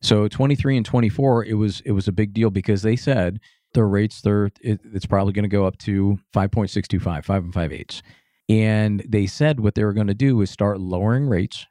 So 0.00 0.28
23 0.28 0.76
and 0.76 0.86
24, 0.86 1.44
it 1.44 1.54
was 1.54 1.80
it 1.84 1.92
was 1.92 2.06
a 2.06 2.12
big 2.12 2.32
deal 2.32 2.50
because 2.50 2.82
they 2.82 2.94
said 2.94 3.40
their 3.74 3.86
rates 3.86 4.20
they're 4.20 4.50
it, 4.60 4.80
it's 4.92 5.06
probably 5.06 5.32
going 5.32 5.44
to 5.44 5.48
go 5.48 5.66
up 5.66 5.78
to 5.78 6.18
5.625 6.34 7.24
5 7.24 7.44
and 7.44 7.54
5 7.54 7.72
eighths 7.72 8.02
and 8.48 9.04
they 9.08 9.26
said 9.26 9.60
what 9.60 9.74
they 9.74 9.84
were 9.84 9.92
going 9.92 10.06
to 10.06 10.14
do 10.14 10.40
is 10.40 10.50
start 10.50 10.80
lowering 10.80 11.28
rates 11.28 11.66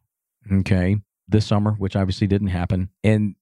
okay 0.52 0.98
this 1.28 1.46
summer 1.46 1.74
which 1.74 1.96
obviously 1.96 2.28
didn't 2.28 2.48
happen 2.48 2.90
and 3.04 3.36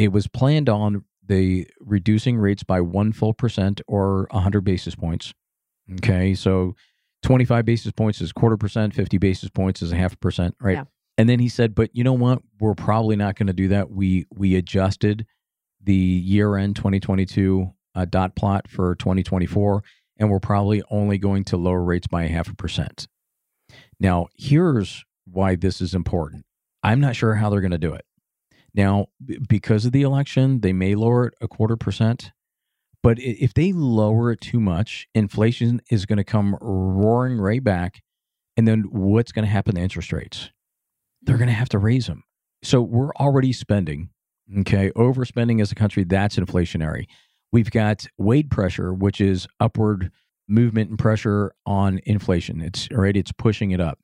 it 0.00 0.12
was 0.12 0.26
planned 0.28 0.68
on 0.68 1.04
the 1.26 1.66
reducing 1.80 2.36
rates 2.38 2.62
by 2.62 2.80
one 2.80 3.12
full 3.12 3.34
percent 3.34 3.80
or 3.86 4.26
100 4.30 4.62
basis 4.62 4.94
points 4.94 5.32
okay 5.92 6.34
so 6.34 6.74
25 7.22 7.64
basis 7.64 7.92
points 7.92 8.20
is 8.20 8.32
quarter 8.32 8.56
percent 8.56 8.94
50 8.94 9.18
basis 9.18 9.50
points 9.50 9.82
is 9.82 9.92
a 9.92 9.96
half 9.96 10.18
percent 10.20 10.54
right 10.60 10.76
Yeah. 10.76 10.84
and 11.18 11.28
then 11.28 11.38
he 11.38 11.48
said 11.48 11.74
but 11.74 11.90
you 11.92 12.02
know 12.04 12.12
what 12.14 12.40
we're 12.60 12.74
probably 12.74 13.16
not 13.16 13.36
going 13.36 13.48
to 13.48 13.52
do 13.52 13.68
that 13.68 13.90
we 13.90 14.26
we 14.34 14.56
adjusted 14.56 15.26
the 15.82 15.94
year 15.94 16.56
end 16.56 16.76
2022 16.76 17.70
uh, 17.94 18.04
dot 18.04 18.36
plot 18.36 18.68
for 18.68 18.94
2024, 18.96 19.82
and 20.18 20.30
we're 20.30 20.38
probably 20.38 20.82
only 20.90 21.18
going 21.18 21.42
to 21.42 21.56
lower 21.56 21.82
rates 21.82 22.06
by 22.06 22.22
a 22.22 22.28
half 22.28 22.48
a 22.48 22.54
percent. 22.54 23.08
Now, 23.98 24.28
here's 24.36 25.04
why 25.26 25.56
this 25.56 25.80
is 25.80 25.94
important. 25.94 26.44
I'm 26.84 27.00
not 27.00 27.16
sure 27.16 27.34
how 27.34 27.50
they're 27.50 27.60
going 27.62 27.70
to 27.72 27.78
do 27.78 27.94
it. 27.94 28.04
Now, 28.74 29.06
because 29.48 29.84
of 29.84 29.92
the 29.92 30.02
election, 30.02 30.60
they 30.60 30.72
may 30.72 30.94
lower 30.94 31.26
it 31.26 31.34
a 31.40 31.48
quarter 31.48 31.76
percent. 31.76 32.32
But 33.02 33.18
if 33.18 33.54
they 33.54 33.72
lower 33.72 34.30
it 34.30 34.40
too 34.40 34.60
much, 34.60 35.08
inflation 35.14 35.80
is 35.90 36.04
going 36.06 36.18
to 36.18 36.24
come 36.24 36.56
roaring 36.60 37.38
right 37.38 37.64
back. 37.64 38.02
And 38.56 38.68
then 38.68 38.84
what's 38.90 39.32
going 39.32 39.44
to 39.44 39.50
happen 39.50 39.76
to 39.76 39.80
interest 39.80 40.12
rates? 40.12 40.50
They're 41.22 41.38
going 41.38 41.48
to 41.48 41.54
have 41.54 41.70
to 41.70 41.78
raise 41.78 42.06
them. 42.06 42.24
So 42.62 42.82
we're 42.82 43.12
already 43.14 43.54
spending, 43.54 44.10
okay? 44.60 44.90
Overspending 44.90 45.62
as 45.62 45.72
a 45.72 45.74
country, 45.74 46.04
that's 46.04 46.36
inflationary. 46.36 47.06
We've 47.52 47.70
got 47.70 48.06
wage 48.18 48.50
pressure, 48.50 48.92
which 48.92 49.20
is 49.20 49.46
upward 49.58 50.12
movement 50.46 50.90
and 50.90 50.98
pressure 50.98 51.52
on 51.64 52.00
inflation. 52.04 52.60
It's 52.60 52.88
right, 52.90 53.16
it's 53.16 53.32
pushing 53.32 53.70
it 53.70 53.80
up. 53.80 53.98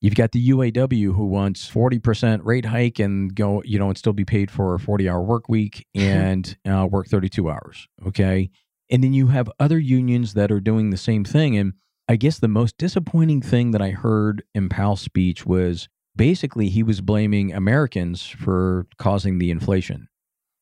You've 0.00 0.14
got 0.14 0.32
the 0.32 0.48
UAW 0.48 1.14
who 1.14 1.26
wants 1.26 1.70
40% 1.70 2.40
rate 2.44 2.64
hike 2.64 2.98
and 2.98 3.34
go, 3.34 3.62
you 3.64 3.78
know, 3.78 3.88
and 3.88 3.98
still 3.98 4.14
be 4.14 4.24
paid 4.24 4.50
for 4.50 4.74
a 4.74 4.80
40 4.80 5.08
hour 5.08 5.22
work 5.22 5.48
week 5.48 5.86
and 5.94 6.56
uh, 6.66 6.88
work 6.90 7.06
32 7.08 7.50
hours. 7.50 7.86
Okay. 8.06 8.50
And 8.90 9.04
then 9.04 9.12
you 9.12 9.28
have 9.28 9.50
other 9.60 9.78
unions 9.78 10.34
that 10.34 10.50
are 10.50 10.60
doing 10.60 10.90
the 10.90 10.96
same 10.96 11.24
thing. 11.24 11.56
And 11.56 11.74
I 12.08 12.16
guess 12.16 12.38
the 12.38 12.48
most 12.48 12.76
disappointing 12.78 13.42
thing 13.42 13.70
that 13.70 13.82
I 13.82 13.90
heard 13.90 14.42
in 14.54 14.68
Powell's 14.68 15.02
speech 15.02 15.46
was 15.46 15.88
basically 16.16 16.68
he 16.68 16.82
was 16.82 17.00
blaming 17.00 17.52
Americans 17.52 18.26
for 18.26 18.86
causing 18.98 19.38
the 19.38 19.50
inflation 19.50 20.08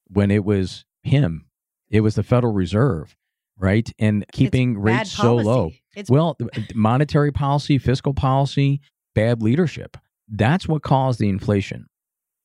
when 0.09 0.31
it 0.31 0.45
was 0.45 0.85
him. 1.03 1.47
It 1.89 2.01
was 2.01 2.17
the 2.17 2.23
Federal 2.23 2.53
Reserve, 2.53 3.17
right? 3.57 3.91
And 3.99 4.27
keeping 4.33 4.73
It's 4.73 4.79
rates 4.79 5.13
so 5.13 5.37
low. 5.37 5.73
It's 5.97 6.11
Well, 6.11 6.37
monetary 6.75 7.33
policy, 7.33 7.79
fiscal 7.79 8.13
policy, 8.13 8.83
bad 9.19 9.43
leadership. 9.43 9.97
That's 10.29 10.69
what 10.69 10.83
caused 10.83 11.19
the 11.19 11.29
inflation. 11.29 11.87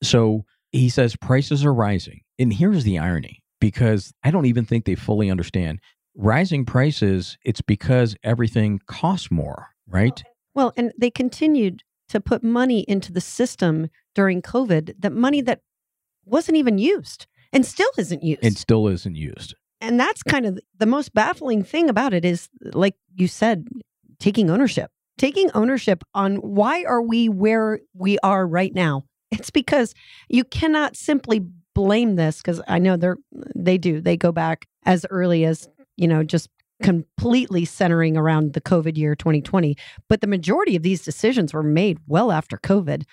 So 0.01 0.45
he 0.71 0.89
says 0.89 1.15
prices 1.15 1.63
are 1.63 1.73
rising. 1.73 2.21
And 2.39 2.51
here's 2.51 2.83
the 2.83 2.97
irony 2.97 3.43
because 3.61 4.11
I 4.23 4.31
don't 4.31 4.47
even 4.47 4.65
think 4.65 4.85
they 4.85 4.95
fully 4.95 5.29
understand. 5.29 5.79
Rising 6.15 6.65
prices, 6.65 7.37
it's 7.45 7.61
because 7.61 8.15
everything 8.23 8.79
costs 8.87 9.29
more, 9.29 9.67
right? 9.87 10.23
Well, 10.55 10.73
and 10.75 10.91
they 10.99 11.11
continued 11.11 11.83
to 12.09 12.19
put 12.19 12.43
money 12.43 12.85
into 12.87 13.11
the 13.11 13.21
system 13.21 13.89
during 14.15 14.41
COVID, 14.41 14.95
that 14.99 15.13
money 15.13 15.41
that 15.41 15.61
wasn't 16.25 16.57
even 16.57 16.77
used 16.79 17.27
and 17.51 17.65
still 17.65 17.91
isn't 17.97 18.23
used. 18.23 18.43
And 18.43 18.57
still 18.57 18.87
isn't 18.87 19.15
used. 19.15 19.53
and 19.79 19.99
that's 19.99 20.23
kind 20.23 20.45
of 20.45 20.59
the 20.79 20.85
most 20.85 21.13
baffling 21.13 21.63
thing 21.63 21.89
about 21.89 22.13
it 22.13 22.25
is 22.25 22.49
like 22.73 22.95
you 23.15 23.27
said 23.27 23.67
taking 24.19 24.49
ownership 24.49 24.89
taking 25.17 25.49
ownership 25.53 26.03
on 26.13 26.37
why 26.37 26.83
are 26.83 27.01
we 27.01 27.29
where 27.29 27.79
we 27.93 28.17
are 28.19 28.45
right 28.47 28.73
now 28.73 29.03
it's 29.31 29.49
because 29.49 29.93
you 30.29 30.43
cannot 30.43 30.95
simply 30.95 31.41
blame 31.73 32.15
this 32.15 32.37
because 32.37 32.61
i 32.67 32.77
know 32.77 32.97
they're 32.97 33.17
they 33.55 33.77
do 33.77 33.99
they 34.01 34.17
go 34.17 34.31
back 34.31 34.67
as 34.85 35.05
early 35.09 35.45
as 35.45 35.67
you 35.97 36.07
know 36.07 36.23
just 36.23 36.49
completely 36.81 37.63
centering 37.65 38.17
around 38.17 38.53
the 38.53 38.61
covid 38.61 38.97
year 38.97 39.15
2020 39.15 39.75
but 40.09 40.21
the 40.21 40.27
majority 40.27 40.75
of 40.75 40.83
these 40.83 41.03
decisions 41.03 41.53
were 41.53 41.63
made 41.63 41.97
well 42.07 42.31
after 42.31 42.57
covid 42.57 43.03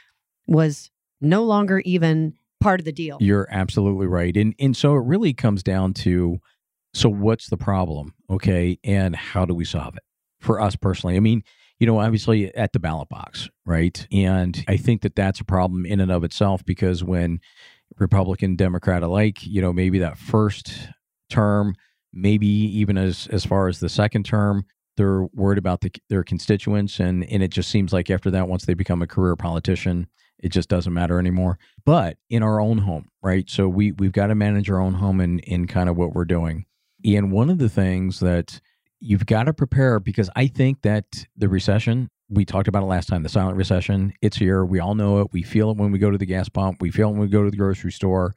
was 0.46 0.90
no 1.20 1.44
longer 1.44 1.80
even 1.80 2.34
part 2.60 2.80
of 2.80 2.84
the 2.84 2.92
deal 2.92 3.16
You're 3.20 3.48
absolutely 3.50 4.06
right. 4.06 4.36
And 4.36 4.54
and 4.58 4.76
so 4.76 4.94
it 4.94 5.04
really 5.04 5.32
comes 5.32 5.62
down 5.62 5.94
to 5.94 6.38
so 6.92 7.08
what's 7.08 7.48
the 7.48 7.56
problem? 7.56 8.14
Okay. 8.28 8.78
And 8.84 9.16
how 9.16 9.44
do 9.44 9.54
we 9.54 9.64
solve 9.64 9.96
it? 9.96 10.02
For 10.40 10.60
us 10.60 10.76
personally. 10.76 11.16
I 11.16 11.20
mean, 11.20 11.42
you 11.80 11.86
know, 11.86 11.98
obviously 11.98 12.54
at 12.54 12.72
the 12.72 12.78
ballot 12.78 13.08
box, 13.08 13.48
right? 13.64 14.06
And 14.12 14.62
I 14.68 14.76
think 14.76 15.00
that 15.00 15.16
that's 15.16 15.40
a 15.40 15.44
problem 15.44 15.86
in 15.86 15.98
and 15.98 16.12
of 16.12 16.22
itself 16.22 16.64
because 16.64 17.02
when 17.02 17.40
Republican, 17.98 18.54
Democrat 18.54 19.02
alike, 19.02 19.44
you 19.44 19.62
know, 19.62 19.72
maybe 19.72 19.98
that 19.98 20.18
first 20.18 20.90
term, 21.30 21.74
maybe 22.12 22.46
even 22.46 22.98
as 22.98 23.26
as 23.28 23.44
far 23.44 23.66
as 23.66 23.80
the 23.80 23.88
second 23.88 24.24
term, 24.24 24.66
they're 24.96 25.24
worried 25.32 25.58
about 25.58 25.80
the, 25.80 25.90
their 26.10 26.22
constituents, 26.22 27.00
and 27.00 27.24
and 27.24 27.42
it 27.42 27.50
just 27.50 27.70
seems 27.70 27.92
like 27.92 28.10
after 28.10 28.30
that, 28.30 28.48
once 28.48 28.66
they 28.66 28.74
become 28.74 29.00
a 29.00 29.06
career 29.06 29.34
politician, 29.34 30.06
it 30.38 30.50
just 30.50 30.68
doesn't 30.68 30.92
matter 30.92 31.18
anymore. 31.18 31.58
But 31.86 32.18
in 32.28 32.42
our 32.42 32.60
own 32.60 32.78
home, 32.78 33.08
right? 33.22 33.48
So 33.48 33.68
we 33.68 33.92
we've 33.92 34.12
got 34.12 34.26
to 34.26 34.34
manage 34.34 34.70
our 34.70 34.80
own 34.80 34.94
home 34.94 35.20
in 35.20 35.38
in 35.40 35.66
kind 35.66 35.88
of 35.88 35.96
what 35.96 36.12
we're 36.12 36.26
doing. 36.26 36.66
And 37.04 37.32
one 37.32 37.48
of 37.48 37.56
the 37.56 37.70
things 37.70 38.20
that 38.20 38.60
you've 39.00 39.26
got 39.26 39.44
to 39.44 39.52
prepare 39.52 39.98
because 39.98 40.30
I 40.36 40.46
think 40.46 40.82
that 40.82 41.04
the 41.36 41.48
recession, 41.48 42.08
we 42.28 42.44
talked 42.44 42.68
about 42.68 42.82
it 42.82 42.86
last 42.86 43.08
time, 43.08 43.22
the 43.22 43.28
silent 43.28 43.56
recession, 43.56 44.12
it's 44.22 44.36
here. 44.36 44.64
We 44.64 44.78
all 44.78 44.94
know 44.94 45.20
it. 45.20 45.28
We 45.32 45.42
feel 45.42 45.70
it 45.70 45.76
when 45.76 45.90
we 45.90 45.98
go 45.98 46.10
to 46.10 46.18
the 46.18 46.26
gas 46.26 46.48
pump. 46.48 46.80
We 46.80 46.90
feel 46.90 47.08
it 47.08 47.12
when 47.12 47.20
we 47.20 47.28
go 47.28 47.42
to 47.42 47.50
the 47.50 47.56
grocery 47.56 47.92
store. 47.92 48.34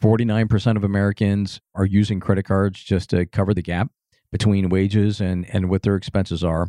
49% 0.00 0.76
of 0.76 0.84
Americans 0.84 1.60
are 1.74 1.86
using 1.86 2.18
credit 2.18 2.42
cards 2.44 2.82
just 2.82 3.10
to 3.10 3.24
cover 3.24 3.54
the 3.54 3.62
gap 3.62 3.88
between 4.32 4.68
wages 4.68 5.20
and, 5.20 5.46
and 5.54 5.70
what 5.70 5.82
their 5.82 5.94
expenses 5.94 6.42
are. 6.42 6.68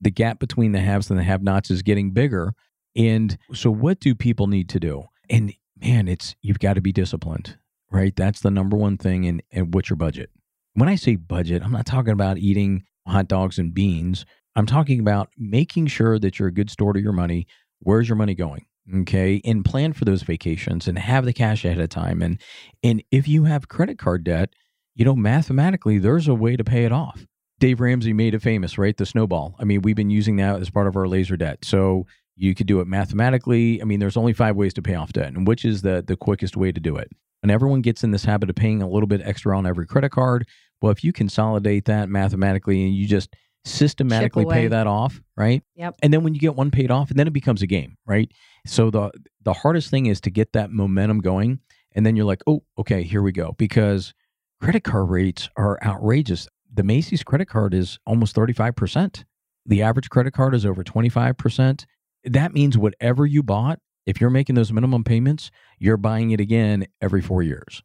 The 0.00 0.10
gap 0.10 0.38
between 0.38 0.72
the 0.72 0.80
haves 0.80 1.08
and 1.08 1.18
the 1.18 1.22
have 1.24 1.42
nots 1.42 1.70
is 1.70 1.82
getting 1.82 2.10
bigger. 2.10 2.52
And 2.94 3.38
so, 3.54 3.70
what 3.70 4.00
do 4.00 4.14
people 4.14 4.46
need 4.46 4.68
to 4.70 4.80
do? 4.80 5.04
And 5.30 5.54
man, 5.80 6.08
it's 6.08 6.36
you've 6.42 6.58
got 6.58 6.74
to 6.74 6.80
be 6.80 6.92
disciplined, 6.92 7.56
right? 7.90 8.14
That's 8.14 8.40
the 8.40 8.50
number 8.50 8.76
one 8.76 8.98
thing. 8.98 9.42
And, 9.50 9.72
what's 9.72 9.88
your 9.88 9.96
budget? 9.96 10.30
When 10.74 10.88
I 10.88 10.96
say 10.96 11.14
budget, 11.14 11.62
I'm 11.62 11.70
not 11.70 11.86
talking 11.86 12.12
about 12.12 12.38
eating 12.38 12.82
hot 13.06 13.28
dogs 13.28 13.58
and 13.58 13.72
beans. 13.72 14.26
I'm 14.56 14.66
talking 14.66 14.98
about 14.98 15.30
making 15.38 15.86
sure 15.86 16.18
that 16.18 16.38
you're 16.38 16.48
a 16.48 16.52
good 16.52 16.68
store 16.68 16.92
to 16.92 17.00
your 17.00 17.12
money. 17.12 17.46
Where's 17.78 18.08
your 18.08 18.16
money 18.16 18.34
going? 18.34 18.66
Okay. 18.92 19.40
And 19.44 19.64
plan 19.64 19.92
for 19.92 20.04
those 20.04 20.22
vacations 20.22 20.88
and 20.88 20.98
have 20.98 21.24
the 21.24 21.32
cash 21.32 21.64
ahead 21.64 21.80
of 21.80 21.90
time. 21.90 22.22
And 22.22 22.40
and 22.82 23.04
if 23.12 23.28
you 23.28 23.44
have 23.44 23.68
credit 23.68 23.98
card 23.98 24.24
debt, 24.24 24.50
you 24.96 25.04
know, 25.04 25.14
mathematically, 25.14 25.98
there's 25.98 26.26
a 26.26 26.34
way 26.34 26.56
to 26.56 26.64
pay 26.64 26.84
it 26.84 26.92
off. 26.92 27.24
Dave 27.60 27.80
Ramsey 27.80 28.12
made 28.12 28.34
it 28.34 28.42
famous, 28.42 28.76
right? 28.76 28.96
The 28.96 29.06
snowball. 29.06 29.54
I 29.60 29.64
mean, 29.64 29.82
we've 29.82 29.96
been 29.96 30.10
using 30.10 30.36
that 30.36 30.60
as 30.60 30.70
part 30.70 30.88
of 30.88 30.96
our 30.96 31.06
laser 31.06 31.36
debt. 31.36 31.64
So 31.64 32.04
you 32.34 32.52
could 32.52 32.66
do 32.66 32.80
it 32.80 32.88
mathematically. 32.88 33.80
I 33.80 33.84
mean, 33.84 34.00
there's 34.00 34.16
only 34.16 34.32
five 34.32 34.56
ways 34.56 34.74
to 34.74 34.82
pay 34.82 34.96
off 34.96 35.12
debt, 35.12 35.32
and 35.34 35.46
which 35.46 35.64
is 35.64 35.82
the 35.82 36.02
the 36.04 36.16
quickest 36.16 36.56
way 36.56 36.72
to 36.72 36.80
do 36.80 36.96
it. 36.96 37.10
And 37.44 37.50
everyone 37.50 37.82
gets 37.82 38.02
in 38.02 38.10
this 38.10 38.24
habit 38.24 38.48
of 38.48 38.56
paying 38.56 38.80
a 38.80 38.88
little 38.88 39.06
bit 39.06 39.20
extra 39.22 39.56
on 39.56 39.66
every 39.66 39.86
credit 39.86 40.10
card. 40.10 40.48
Well, 40.84 40.92
if 40.92 41.02
you 41.02 41.14
consolidate 41.14 41.86
that 41.86 42.10
mathematically 42.10 42.84
and 42.84 42.94
you 42.94 43.08
just 43.08 43.34
systematically 43.64 44.44
pay 44.44 44.68
that 44.68 44.86
off, 44.86 45.18
right? 45.34 45.62
Yep. 45.76 45.94
And 46.02 46.12
then 46.12 46.22
when 46.22 46.34
you 46.34 46.40
get 46.40 46.56
one 46.56 46.70
paid 46.70 46.90
off, 46.90 47.08
and 47.08 47.18
then 47.18 47.26
it 47.26 47.32
becomes 47.32 47.62
a 47.62 47.66
game, 47.66 47.96
right? 48.04 48.30
So 48.66 48.90
the 48.90 49.10
the 49.42 49.54
hardest 49.54 49.88
thing 49.88 50.04
is 50.04 50.20
to 50.20 50.30
get 50.30 50.52
that 50.52 50.70
momentum 50.70 51.20
going, 51.20 51.60
and 51.92 52.04
then 52.04 52.16
you're 52.16 52.26
like, 52.26 52.42
oh, 52.46 52.64
okay, 52.76 53.02
here 53.02 53.22
we 53.22 53.32
go, 53.32 53.54
because 53.56 54.12
credit 54.60 54.84
card 54.84 55.08
rates 55.08 55.48
are 55.56 55.78
outrageous. 55.82 56.48
The 56.70 56.82
Macy's 56.82 57.22
credit 57.22 57.46
card 57.46 57.72
is 57.72 57.98
almost 58.04 58.36
35%. 58.36 59.24
The 59.64 59.80
average 59.80 60.10
credit 60.10 60.34
card 60.34 60.54
is 60.54 60.66
over 60.66 60.84
25%. 60.84 61.86
That 62.24 62.52
means 62.52 62.76
whatever 62.76 63.24
you 63.24 63.42
bought, 63.42 63.78
if 64.04 64.20
you're 64.20 64.28
making 64.28 64.56
those 64.56 64.70
minimum 64.70 65.02
payments, 65.02 65.50
you're 65.78 65.96
buying 65.96 66.32
it 66.32 66.40
again 66.40 66.88
every 67.00 67.22
four 67.22 67.42
years. 67.42 67.82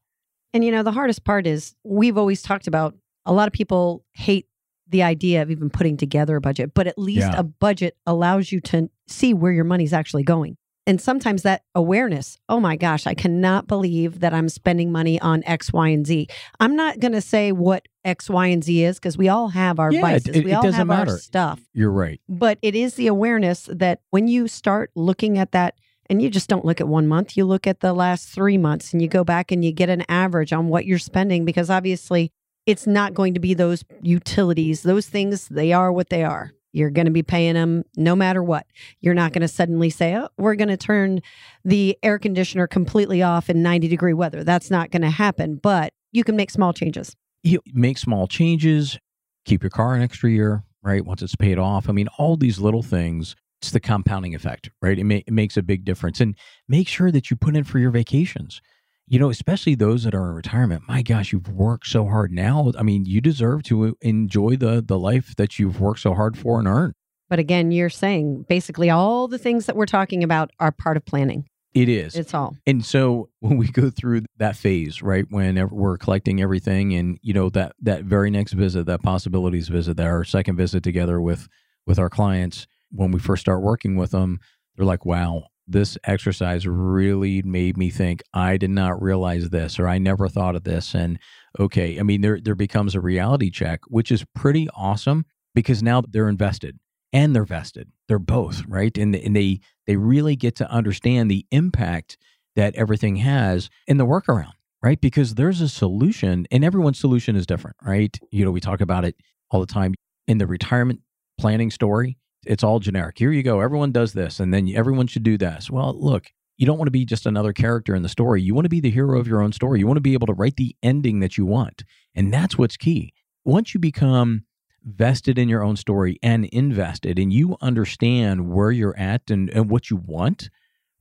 And 0.53 0.63
you 0.63 0.71
know, 0.71 0.83
the 0.83 0.91
hardest 0.91 1.23
part 1.23 1.45
is 1.47 1.75
we've 1.83 2.17
always 2.17 2.41
talked 2.41 2.67
about 2.67 2.95
a 3.25 3.33
lot 3.33 3.47
of 3.47 3.53
people 3.53 4.03
hate 4.13 4.47
the 4.87 5.03
idea 5.03 5.41
of 5.43 5.51
even 5.51 5.69
putting 5.69 5.97
together 5.97 6.35
a 6.35 6.41
budget, 6.41 6.73
but 6.73 6.87
at 6.87 6.97
least 6.97 7.19
Yeah. 7.27 7.37
a 7.39 7.43
budget 7.43 7.95
allows 8.07 8.51
you 8.51 8.59
to 8.61 8.89
see 9.07 9.33
where 9.35 9.51
your 9.51 9.63
money's 9.65 9.93
actually 9.93 10.23
going. 10.23 10.57
And 10.87 10.99
sometimes 10.99 11.43
that 11.43 11.61
awareness, 11.75 12.39
oh 12.49 12.59
my 12.59 12.75
gosh, 12.75 13.05
I 13.05 13.13
cannot 13.13 13.67
believe 13.67 14.21
that 14.21 14.33
I'm 14.33 14.49
spending 14.49 14.91
money 14.91 15.21
on 15.21 15.43
X, 15.45 15.71
Y, 15.71 15.89
and 15.89 16.07
Z. 16.07 16.27
I'm 16.59 16.75
not 16.75 16.99
going 16.99 17.11
to 17.11 17.21
say 17.21 17.51
what 17.51 17.87
X, 18.03 18.27
Y, 18.27 18.47
and 18.47 18.63
Z 18.63 18.83
is 18.83 18.97
because 18.97 19.15
we 19.15 19.29
all 19.29 19.49
have 19.49 19.77
our 19.79 19.91
Yeah, 19.91 19.99
it- 19.99 20.01
vices. 20.01 20.35
it- 20.37 20.45
we 20.45 20.51
it 20.51 20.55
all 20.55 20.71
have 20.71 20.87
matter. 20.87 21.11
our 21.11 21.17
stuff. 21.19 21.59
You're 21.73 21.91
right. 21.91 22.19
But 22.27 22.57
it 22.63 22.73
is 22.73 22.95
the 22.95 23.05
awareness 23.05 23.69
that 23.71 24.01
when 24.09 24.27
you 24.27 24.47
start 24.47 24.89
looking 24.95 25.37
at 25.37 25.51
that, 25.51 25.75
and 26.09 26.21
you 26.21 26.29
just 26.29 26.49
don't 26.49 26.65
look 26.65 26.81
at 26.81 26.87
one 26.87 27.07
month, 27.07 27.37
you 27.37 27.45
look 27.45 27.67
at 27.67 27.81
the 27.81 27.93
last 27.93 28.29
three 28.29 28.57
months 28.57 28.93
and 28.93 29.01
you 29.01 29.07
go 29.07 29.23
back 29.23 29.51
and 29.51 29.63
you 29.63 29.71
get 29.71 29.89
an 29.89 30.03
average 30.09 30.51
on 30.51 30.67
what 30.67 30.85
you're 30.85 30.97
spending 30.97 31.45
because 31.45 31.69
obviously 31.69 32.31
it's 32.65 32.87
not 32.87 33.13
going 33.13 33.33
to 33.33 33.39
be 33.39 33.53
those 33.53 33.83
utilities. 34.01 34.83
Those 34.83 35.07
things, 35.07 35.47
they 35.47 35.73
are 35.73 35.91
what 35.91 36.09
they 36.09 36.23
are. 36.23 36.51
You're 36.71 36.91
going 36.91 37.05
to 37.05 37.11
be 37.11 37.23
paying 37.23 37.55
them 37.55 37.83
no 37.95 38.15
matter 38.15 38.43
what. 38.43 38.67
You're 39.01 39.15
not 39.15 39.33
going 39.33 39.41
to 39.41 39.47
suddenly 39.47 39.89
say, 39.89 40.15
oh, 40.15 40.29
we're 40.37 40.55
going 40.55 40.67
to 40.69 40.77
turn 40.77 41.21
the 41.65 41.97
air 42.03 42.19
conditioner 42.19 42.67
completely 42.67 43.23
off 43.23 43.49
in 43.49 43.63
90 43.63 43.87
degree 43.87 44.13
weather. 44.13 44.43
That's 44.43 44.69
not 44.69 44.91
going 44.91 45.01
to 45.01 45.09
happen, 45.09 45.55
but 45.55 45.93
you 46.11 46.23
can 46.23 46.35
make 46.35 46.51
small 46.51 46.73
changes. 46.73 47.15
you 47.43 47.61
make 47.73 47.97
small 47.97 48.27
changes, 48.27 48.99
keep 49.45 49.63
your 49.63 49.69
car 49.69 49.95
an 49.95 50.01
extra 50.01 50.29
year, 50.29 50.63
right? 50.83 51.03
Once 51.03 51.21
it's 51.21 51.35
paid 51.35 51.57
off. 51.57 51.89
I 51.89 51.91
mean, 51.91 52.07
all 52.17 52.37
these 52.37 52.59
little 52.59 52.83
things, 52.83 53.35
it's 53.61 53.71
the 53.71 53.79
compounding 53.79 54.33
effect, 54.35 54.69
right? 54.81 54.97
It, 54.97 55.23
it 55.27 55.31
makes 55.31 55.57
a 55.57 55.61
big 55.61 55.83
difference. 55.83 56.21
And 56.21 56.35
make 56.67 56.87
sure 56.87 57.11
that 57.11 57.29
you 57.29 57.35
put 57.35 57.55
in 57.55 57.63
for 57.63 57.79
your 57.79 57.91
vacations. 57.91 58.61
You 59.07 59.17
know, 59.17 59.31
especially 59.31 59.73
those 59.73 60.03
that 60.03 60.13
are 60.13 60.29
in 60.29 60.35
retirement. 60.35 60.83
My 60.87 61.01
gosh, 61.01 61.33
you've 61.33 61.49
worked 61.49 61.87
so 61.87 62.05
hard 62.05 62.31
now. 62.31 62.71
I 62.77 62.83
mean, 62.83 63.05
you 63.05 63.21
deserve 63.21 63.63
to 63.63 63.97
enjoy 64.01 64.55
the 64.55 64.83
the 64.85 64.99
life 64.99 65.35
that 65.37 65.57
you've 65.57 65.81
worked 65.81 66.01
so 66.01 66.13
hard 66.13 66.37
for 66.37 66.59
and 66.59 66.67
earned. 66.67 66.93
But 67.27 67.39
again, 67.39 67.71
you're 67.71 67.89
saying 67.89 68.45
basically 68.47 68.89
all 68.91 69.27
the 69.27 69.39
things 69.39 69.65
that 69.65 69.75
we're 69.75 69.87
talking 69.87 70.23
about 70.23 70.51
are 70.59 70.71
part 70.71 70.95
of 70.95 71.05
planning. 71.05 71.45
It 71.73 71.89
is. 71.89 72.15
It's 72.15 72.33
all. 72.33 72.55
And 72.65 72.85
so 72.85 73.29
when 73.39 73.57
we 73.57 73.67
go 73.67 73.89
through 73.89 74.25
that 74.37 74.55
phase, 74.55 75.01
right, 75.01 75.25
when 75.29 75.67
we're 75.69 75.97
collecting 75.97 76.41
everything, 76.41 76.93
and 76.93 77.19
you 77.21 77.33
know 77.33 77.49
that 77.49 77.73
that 77.81 78.03
very 78.03 78.29
next 78.29 78.53
visit, 78.53 78.85
that 78.85 79.01
possibilities 79.01 79.69
visit, 79.69 79.97
that 79.97 80.05
our 80.05 80.23
second 80.23 80.55
visit 80.55 80.83
together 80.83 81.19
with 81.19 81.47
with 81.85 81.97
our 81.97 82.09
clients, 82.09 82.67
when 82.91 83.11
we 83.11 83.19
first 83.19 83.41
start 83.41 83.61
working 83.61 83.95
with 83.95 84.11
them, 84.11 84.39
they're 84.75 84.85
like, 84.85 85.05
"Wow, 85.05 85.45
this 85.67 85.97
exercise 86.05 86.67
really 86.67 87.41
made 87.41 87.77
me 87.77 87.89
think. 87.89 88.21
I 88.33 88.57
did 88.57 88.71
not 88.71 89.01
realize 89.01 89.49
this, 89.49 89.79
or 89.79 89.87
I 89.87 89.97
never 89.97 90.27
thought 90.27 90.55
of 90.55 90.63
this." 90.63 90.93
And 90.95 91.19
okay, 91.59 91.99
I 91.99 92.03
mean, 92.03 92.21
there 92.21 92.39
there 92.39 92.55
becomes 92.55 92.95
a 92.95 93.01
reality 93.01 93.49
check, 93.51 93.81
which 93.87 94.11
is 94.11 94.25
pretty 94.35 94.67
awesome 94.75 95.25
because 95.55 95.83
now 95.83 96.01
they're 96.07 96.29
invested 96.29 96.79
and 97.13 97.35
they're 97.35 97.45
vested. 97.45 97.89
They're 98.07 98.19
both 98.19 98.63
right, 98.67 98.95
and 98.97 99.15
and 99.15 99.35
they 99.35 99.59
they 99.87 99.95
really 99.97 100.35
get 100.35 100.55
to 100.57 100.71
understand 100.71 101.29
the 101.31 101.45
impact 101.51 102.17
that 102.55 102.75
everything 102.75 103.17
has 103.17 103.69
in 103.87 103.97
the 103.97 104.05
workaround, 104.05 104.53
right? 104.83 104.99
Because 104.99 105.35
there's 105.35 105.61
a 105.61 105.69
solution, 105.69 106.45
and 106.51 106.63
everyone's 106.63 106.99
solution 106.99 107.35
is 107.35 107.45
different, 107.45 107.77
right? 107.83 108.17
You 108.31 108.45
know, 108.45 108.51
we 108.51 108.59
talk 108.59 108.81
about 108.81 109.05
it 109.05 109.15
all 109.51 109.59
the 109.59 109.65
time 109.65 109.93
in 110.27 110.37
the 110.37 110.47
retirement 110.47 111.01
planning 111.39 111.71
story. 111.71 112.17
It's 112.45 112.63
all 112.63 112.79
generic. 112.79 113.17
Here 113.17 113.31
you 113.31 113.43
go. 113.43 113.59
Everyone 113.59 113.91
does 113.91 114.13
this, 114.13 114.39
and 114.39 114.53
then 114.53 114.71
everyone 114.73 115.07
should 115.07 115.23
do 115.23 115.37
this. 115.37 115.69
Well, 115.69 115.93
look, 115.99 116.27
you 116.57 116.65
don't 116.65 116.77
want 116.77 116.87
to 116.87 116.91
be 116.91 117.05
just 117.05 117.25
another 117.25 117.53
character 117.53 117.95
in 117.95 118.03
the 118.03 118.09
story. 118.09 118.41
You 118.41 118.53
want 118.53 118.65
to 118.65 118.69
be 118.69 118.79
the 118.79 118.89
hero 118.89 119.19
of 119.19 119.27
your 119.27 119.41
own 119.41 119.51
story. 119.51 119.79
You 119.79 119.87
want 119.87 119.97
to 119.97 120.01
be 120.01 120.13
able 120.13 120.27
to 120.27 120.33
write 120.33 120.55
the 120.55 120.75
ending 120.83 121.19
that 121.19 121.37
you 121.37 121.45
want. 121.45 121.83
And 122.15 122.33
that's 122.33 122.57
what's 122.57 122.77
key. 122.77 123.13
Once 123.45 123.73
you 123.73 123.79
become 123.79 124.43
vested 124.83 125.37
in 125.37 125.49
your 125.49 125.63
own 125.63 125.75
story 125.75 126.19
and 126.23 126.45
invested, 126.45 127.19
and 127.19 127.31
you 127.31 127.57
understand 127.61 128.49
where 128.51 128.71
you're 128.71 128.97
at 128.97 129.29
and, 129.29 129.49
and 129.49 129.69
what 129.69 129.89
you 129.89 129.97
want, 129.97 130.49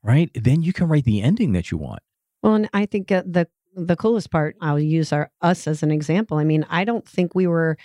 right? 0.02 0.30
Then 0.34 0.62
you 0.62 0.72
can 0.72 0.88
write 0.88 1.04
the 1.04 1.22
ending 1.22 1.52
that 1.52 1.70
you 1.70 1.78
want. 1.78 2.02
Well, 2.42 2.54
and 2.54 2.68
I 2.72 2.86
think 2.86 3.10
uh, 3.10 3.22
the 3.26 3.48
the 3.74 3.96
coolest 3.96 4.30
part, 4.30 4.56
I'll 4.60 4.80
use 4.80 5.12
our 5.12 5.30
us 5.40 5.66
as 5.66 5.82
an 5.82 5.90
example. 5.90 6.38
I 6.38 6.44
mean, 6.44 6.66
I 6.68 6.84
don't 6.84 7.06
think 7.06 7.34
we 7.34 7.46
were 7.46 7.76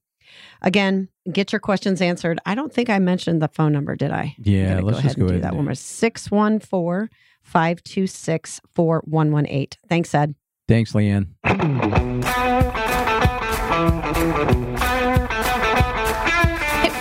Again, 0.61 1.09
get 1.31 1.51
your 1.51 1.59
questions 1.59 2.01
answered. 2.01 2.39
I 2.45 2.55
don't 2.55 2.73
think 2.73 2.89
I 2.89 2.99
mentioned 2.99 3.41
the 3.41 3.47
phone 3.47 3.73
number, 3.73 3.95
did 3.95 4.11
I? 4.11 4.35
Yeah, 4.39 4.77
I'm 4.77 4.85
let's 4.85 5.01
just 5.01 5.17
go 5.17 5.23
and 5.23 5.31
ahead 5.31 5.41
do 5.41 5.43
that 5.43 5.55
one 5.55 5.63
do 5.63 5.65
more 5.65 5.75
614 5.75 7.09
526 7.43 8.61
4118. 8.73 9.67
Thanks, 9.87 10.13
Ed. 10.13 10.35
Thanks, 10.67 10.93
Leanne. 10.93 11.27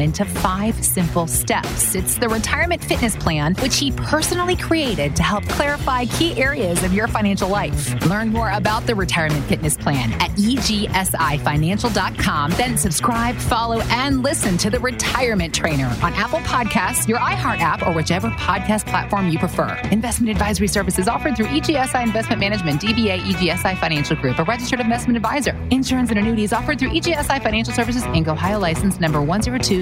into 0.00 0.24
five 0.24 0.82
simple 0.84 1.26
steps. 1.26 1.94
It's 1.94 2.18
the 2.18 2.28
Retirement 2.28 2.84
Fitness 2.84 3.16
Plan, 3.16 3.54
which 3.56 3.78
he 3.78 3.90
personally 3.92 4.56
created 4.56 5.16
to 5.16 5.22
help 5.22 5.46
clarify 5.48 6.04
key 6.06 6.40
areas 6.40 6.82
of 6.82 6.92
your 6.92 7.08
financial 7.08 7.48
life. 7.48 7.94
Learn 8.06 8.30
more 8.30 8.50
about 8.50 8.86
the 8.86 8.94
Retirement 8.94 9.44
Fitness 9.44 9.76
Plan 9.76 10.12
at 10.14 10.30
egsifinancial.com. 10.32 12.50
Then 12.52 12.78
subscribe, 12.78 13.36
follow, 13.36 13.80
and 13.90 14.22
listen 14.22 14.56
to 14.58 14.70
the 14.70 14.80
Retirement 14.80 15.54
Trainer 15.54 15.94
on 16.02 16.12
Apple 16.14 16.40
Podcasts, 16.40 17.08
your 17.08 17.18
iHeart 17.18 17.60
app, 17.60 17.86
or 17.86 17.92
whichever 17.92 18.28
podcast 18.30 18.86
platform 18.86 19.28
you 19.28 19.38
prefer. 19.38 19.74
Investment 19.90 20.30
advisory 20.30 20.68
services 20.68 21.08
offered 21.08 21.36
through 21.36 21.46
EGSI 21.46 22.02
Investment 22.02 22.40
Management, 22.40 22.80
DBA 22.80 23.20
EGSI 23.20 23.78
Financial 23.78 24.16
Group, 24.16 24.38
a 24.38 24.44
registered 24.44 24.80
investment 24.80 25.16
advisor. 25.16 25.56
Insurance 25.70 26.10
and 26.10 26.18
annuities 26.18 26.52
offered 26.52 26.78
through 26.78 26.90
EGSI 26.90 27.42
Financial 27.42 27.72
Services, 27.72 28.02
Inc., 28.04 28.28
Ohio 28.28 28.58
license 28.58 29.00
number 29.00 29.20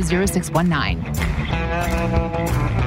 1020619. 0.04 2.83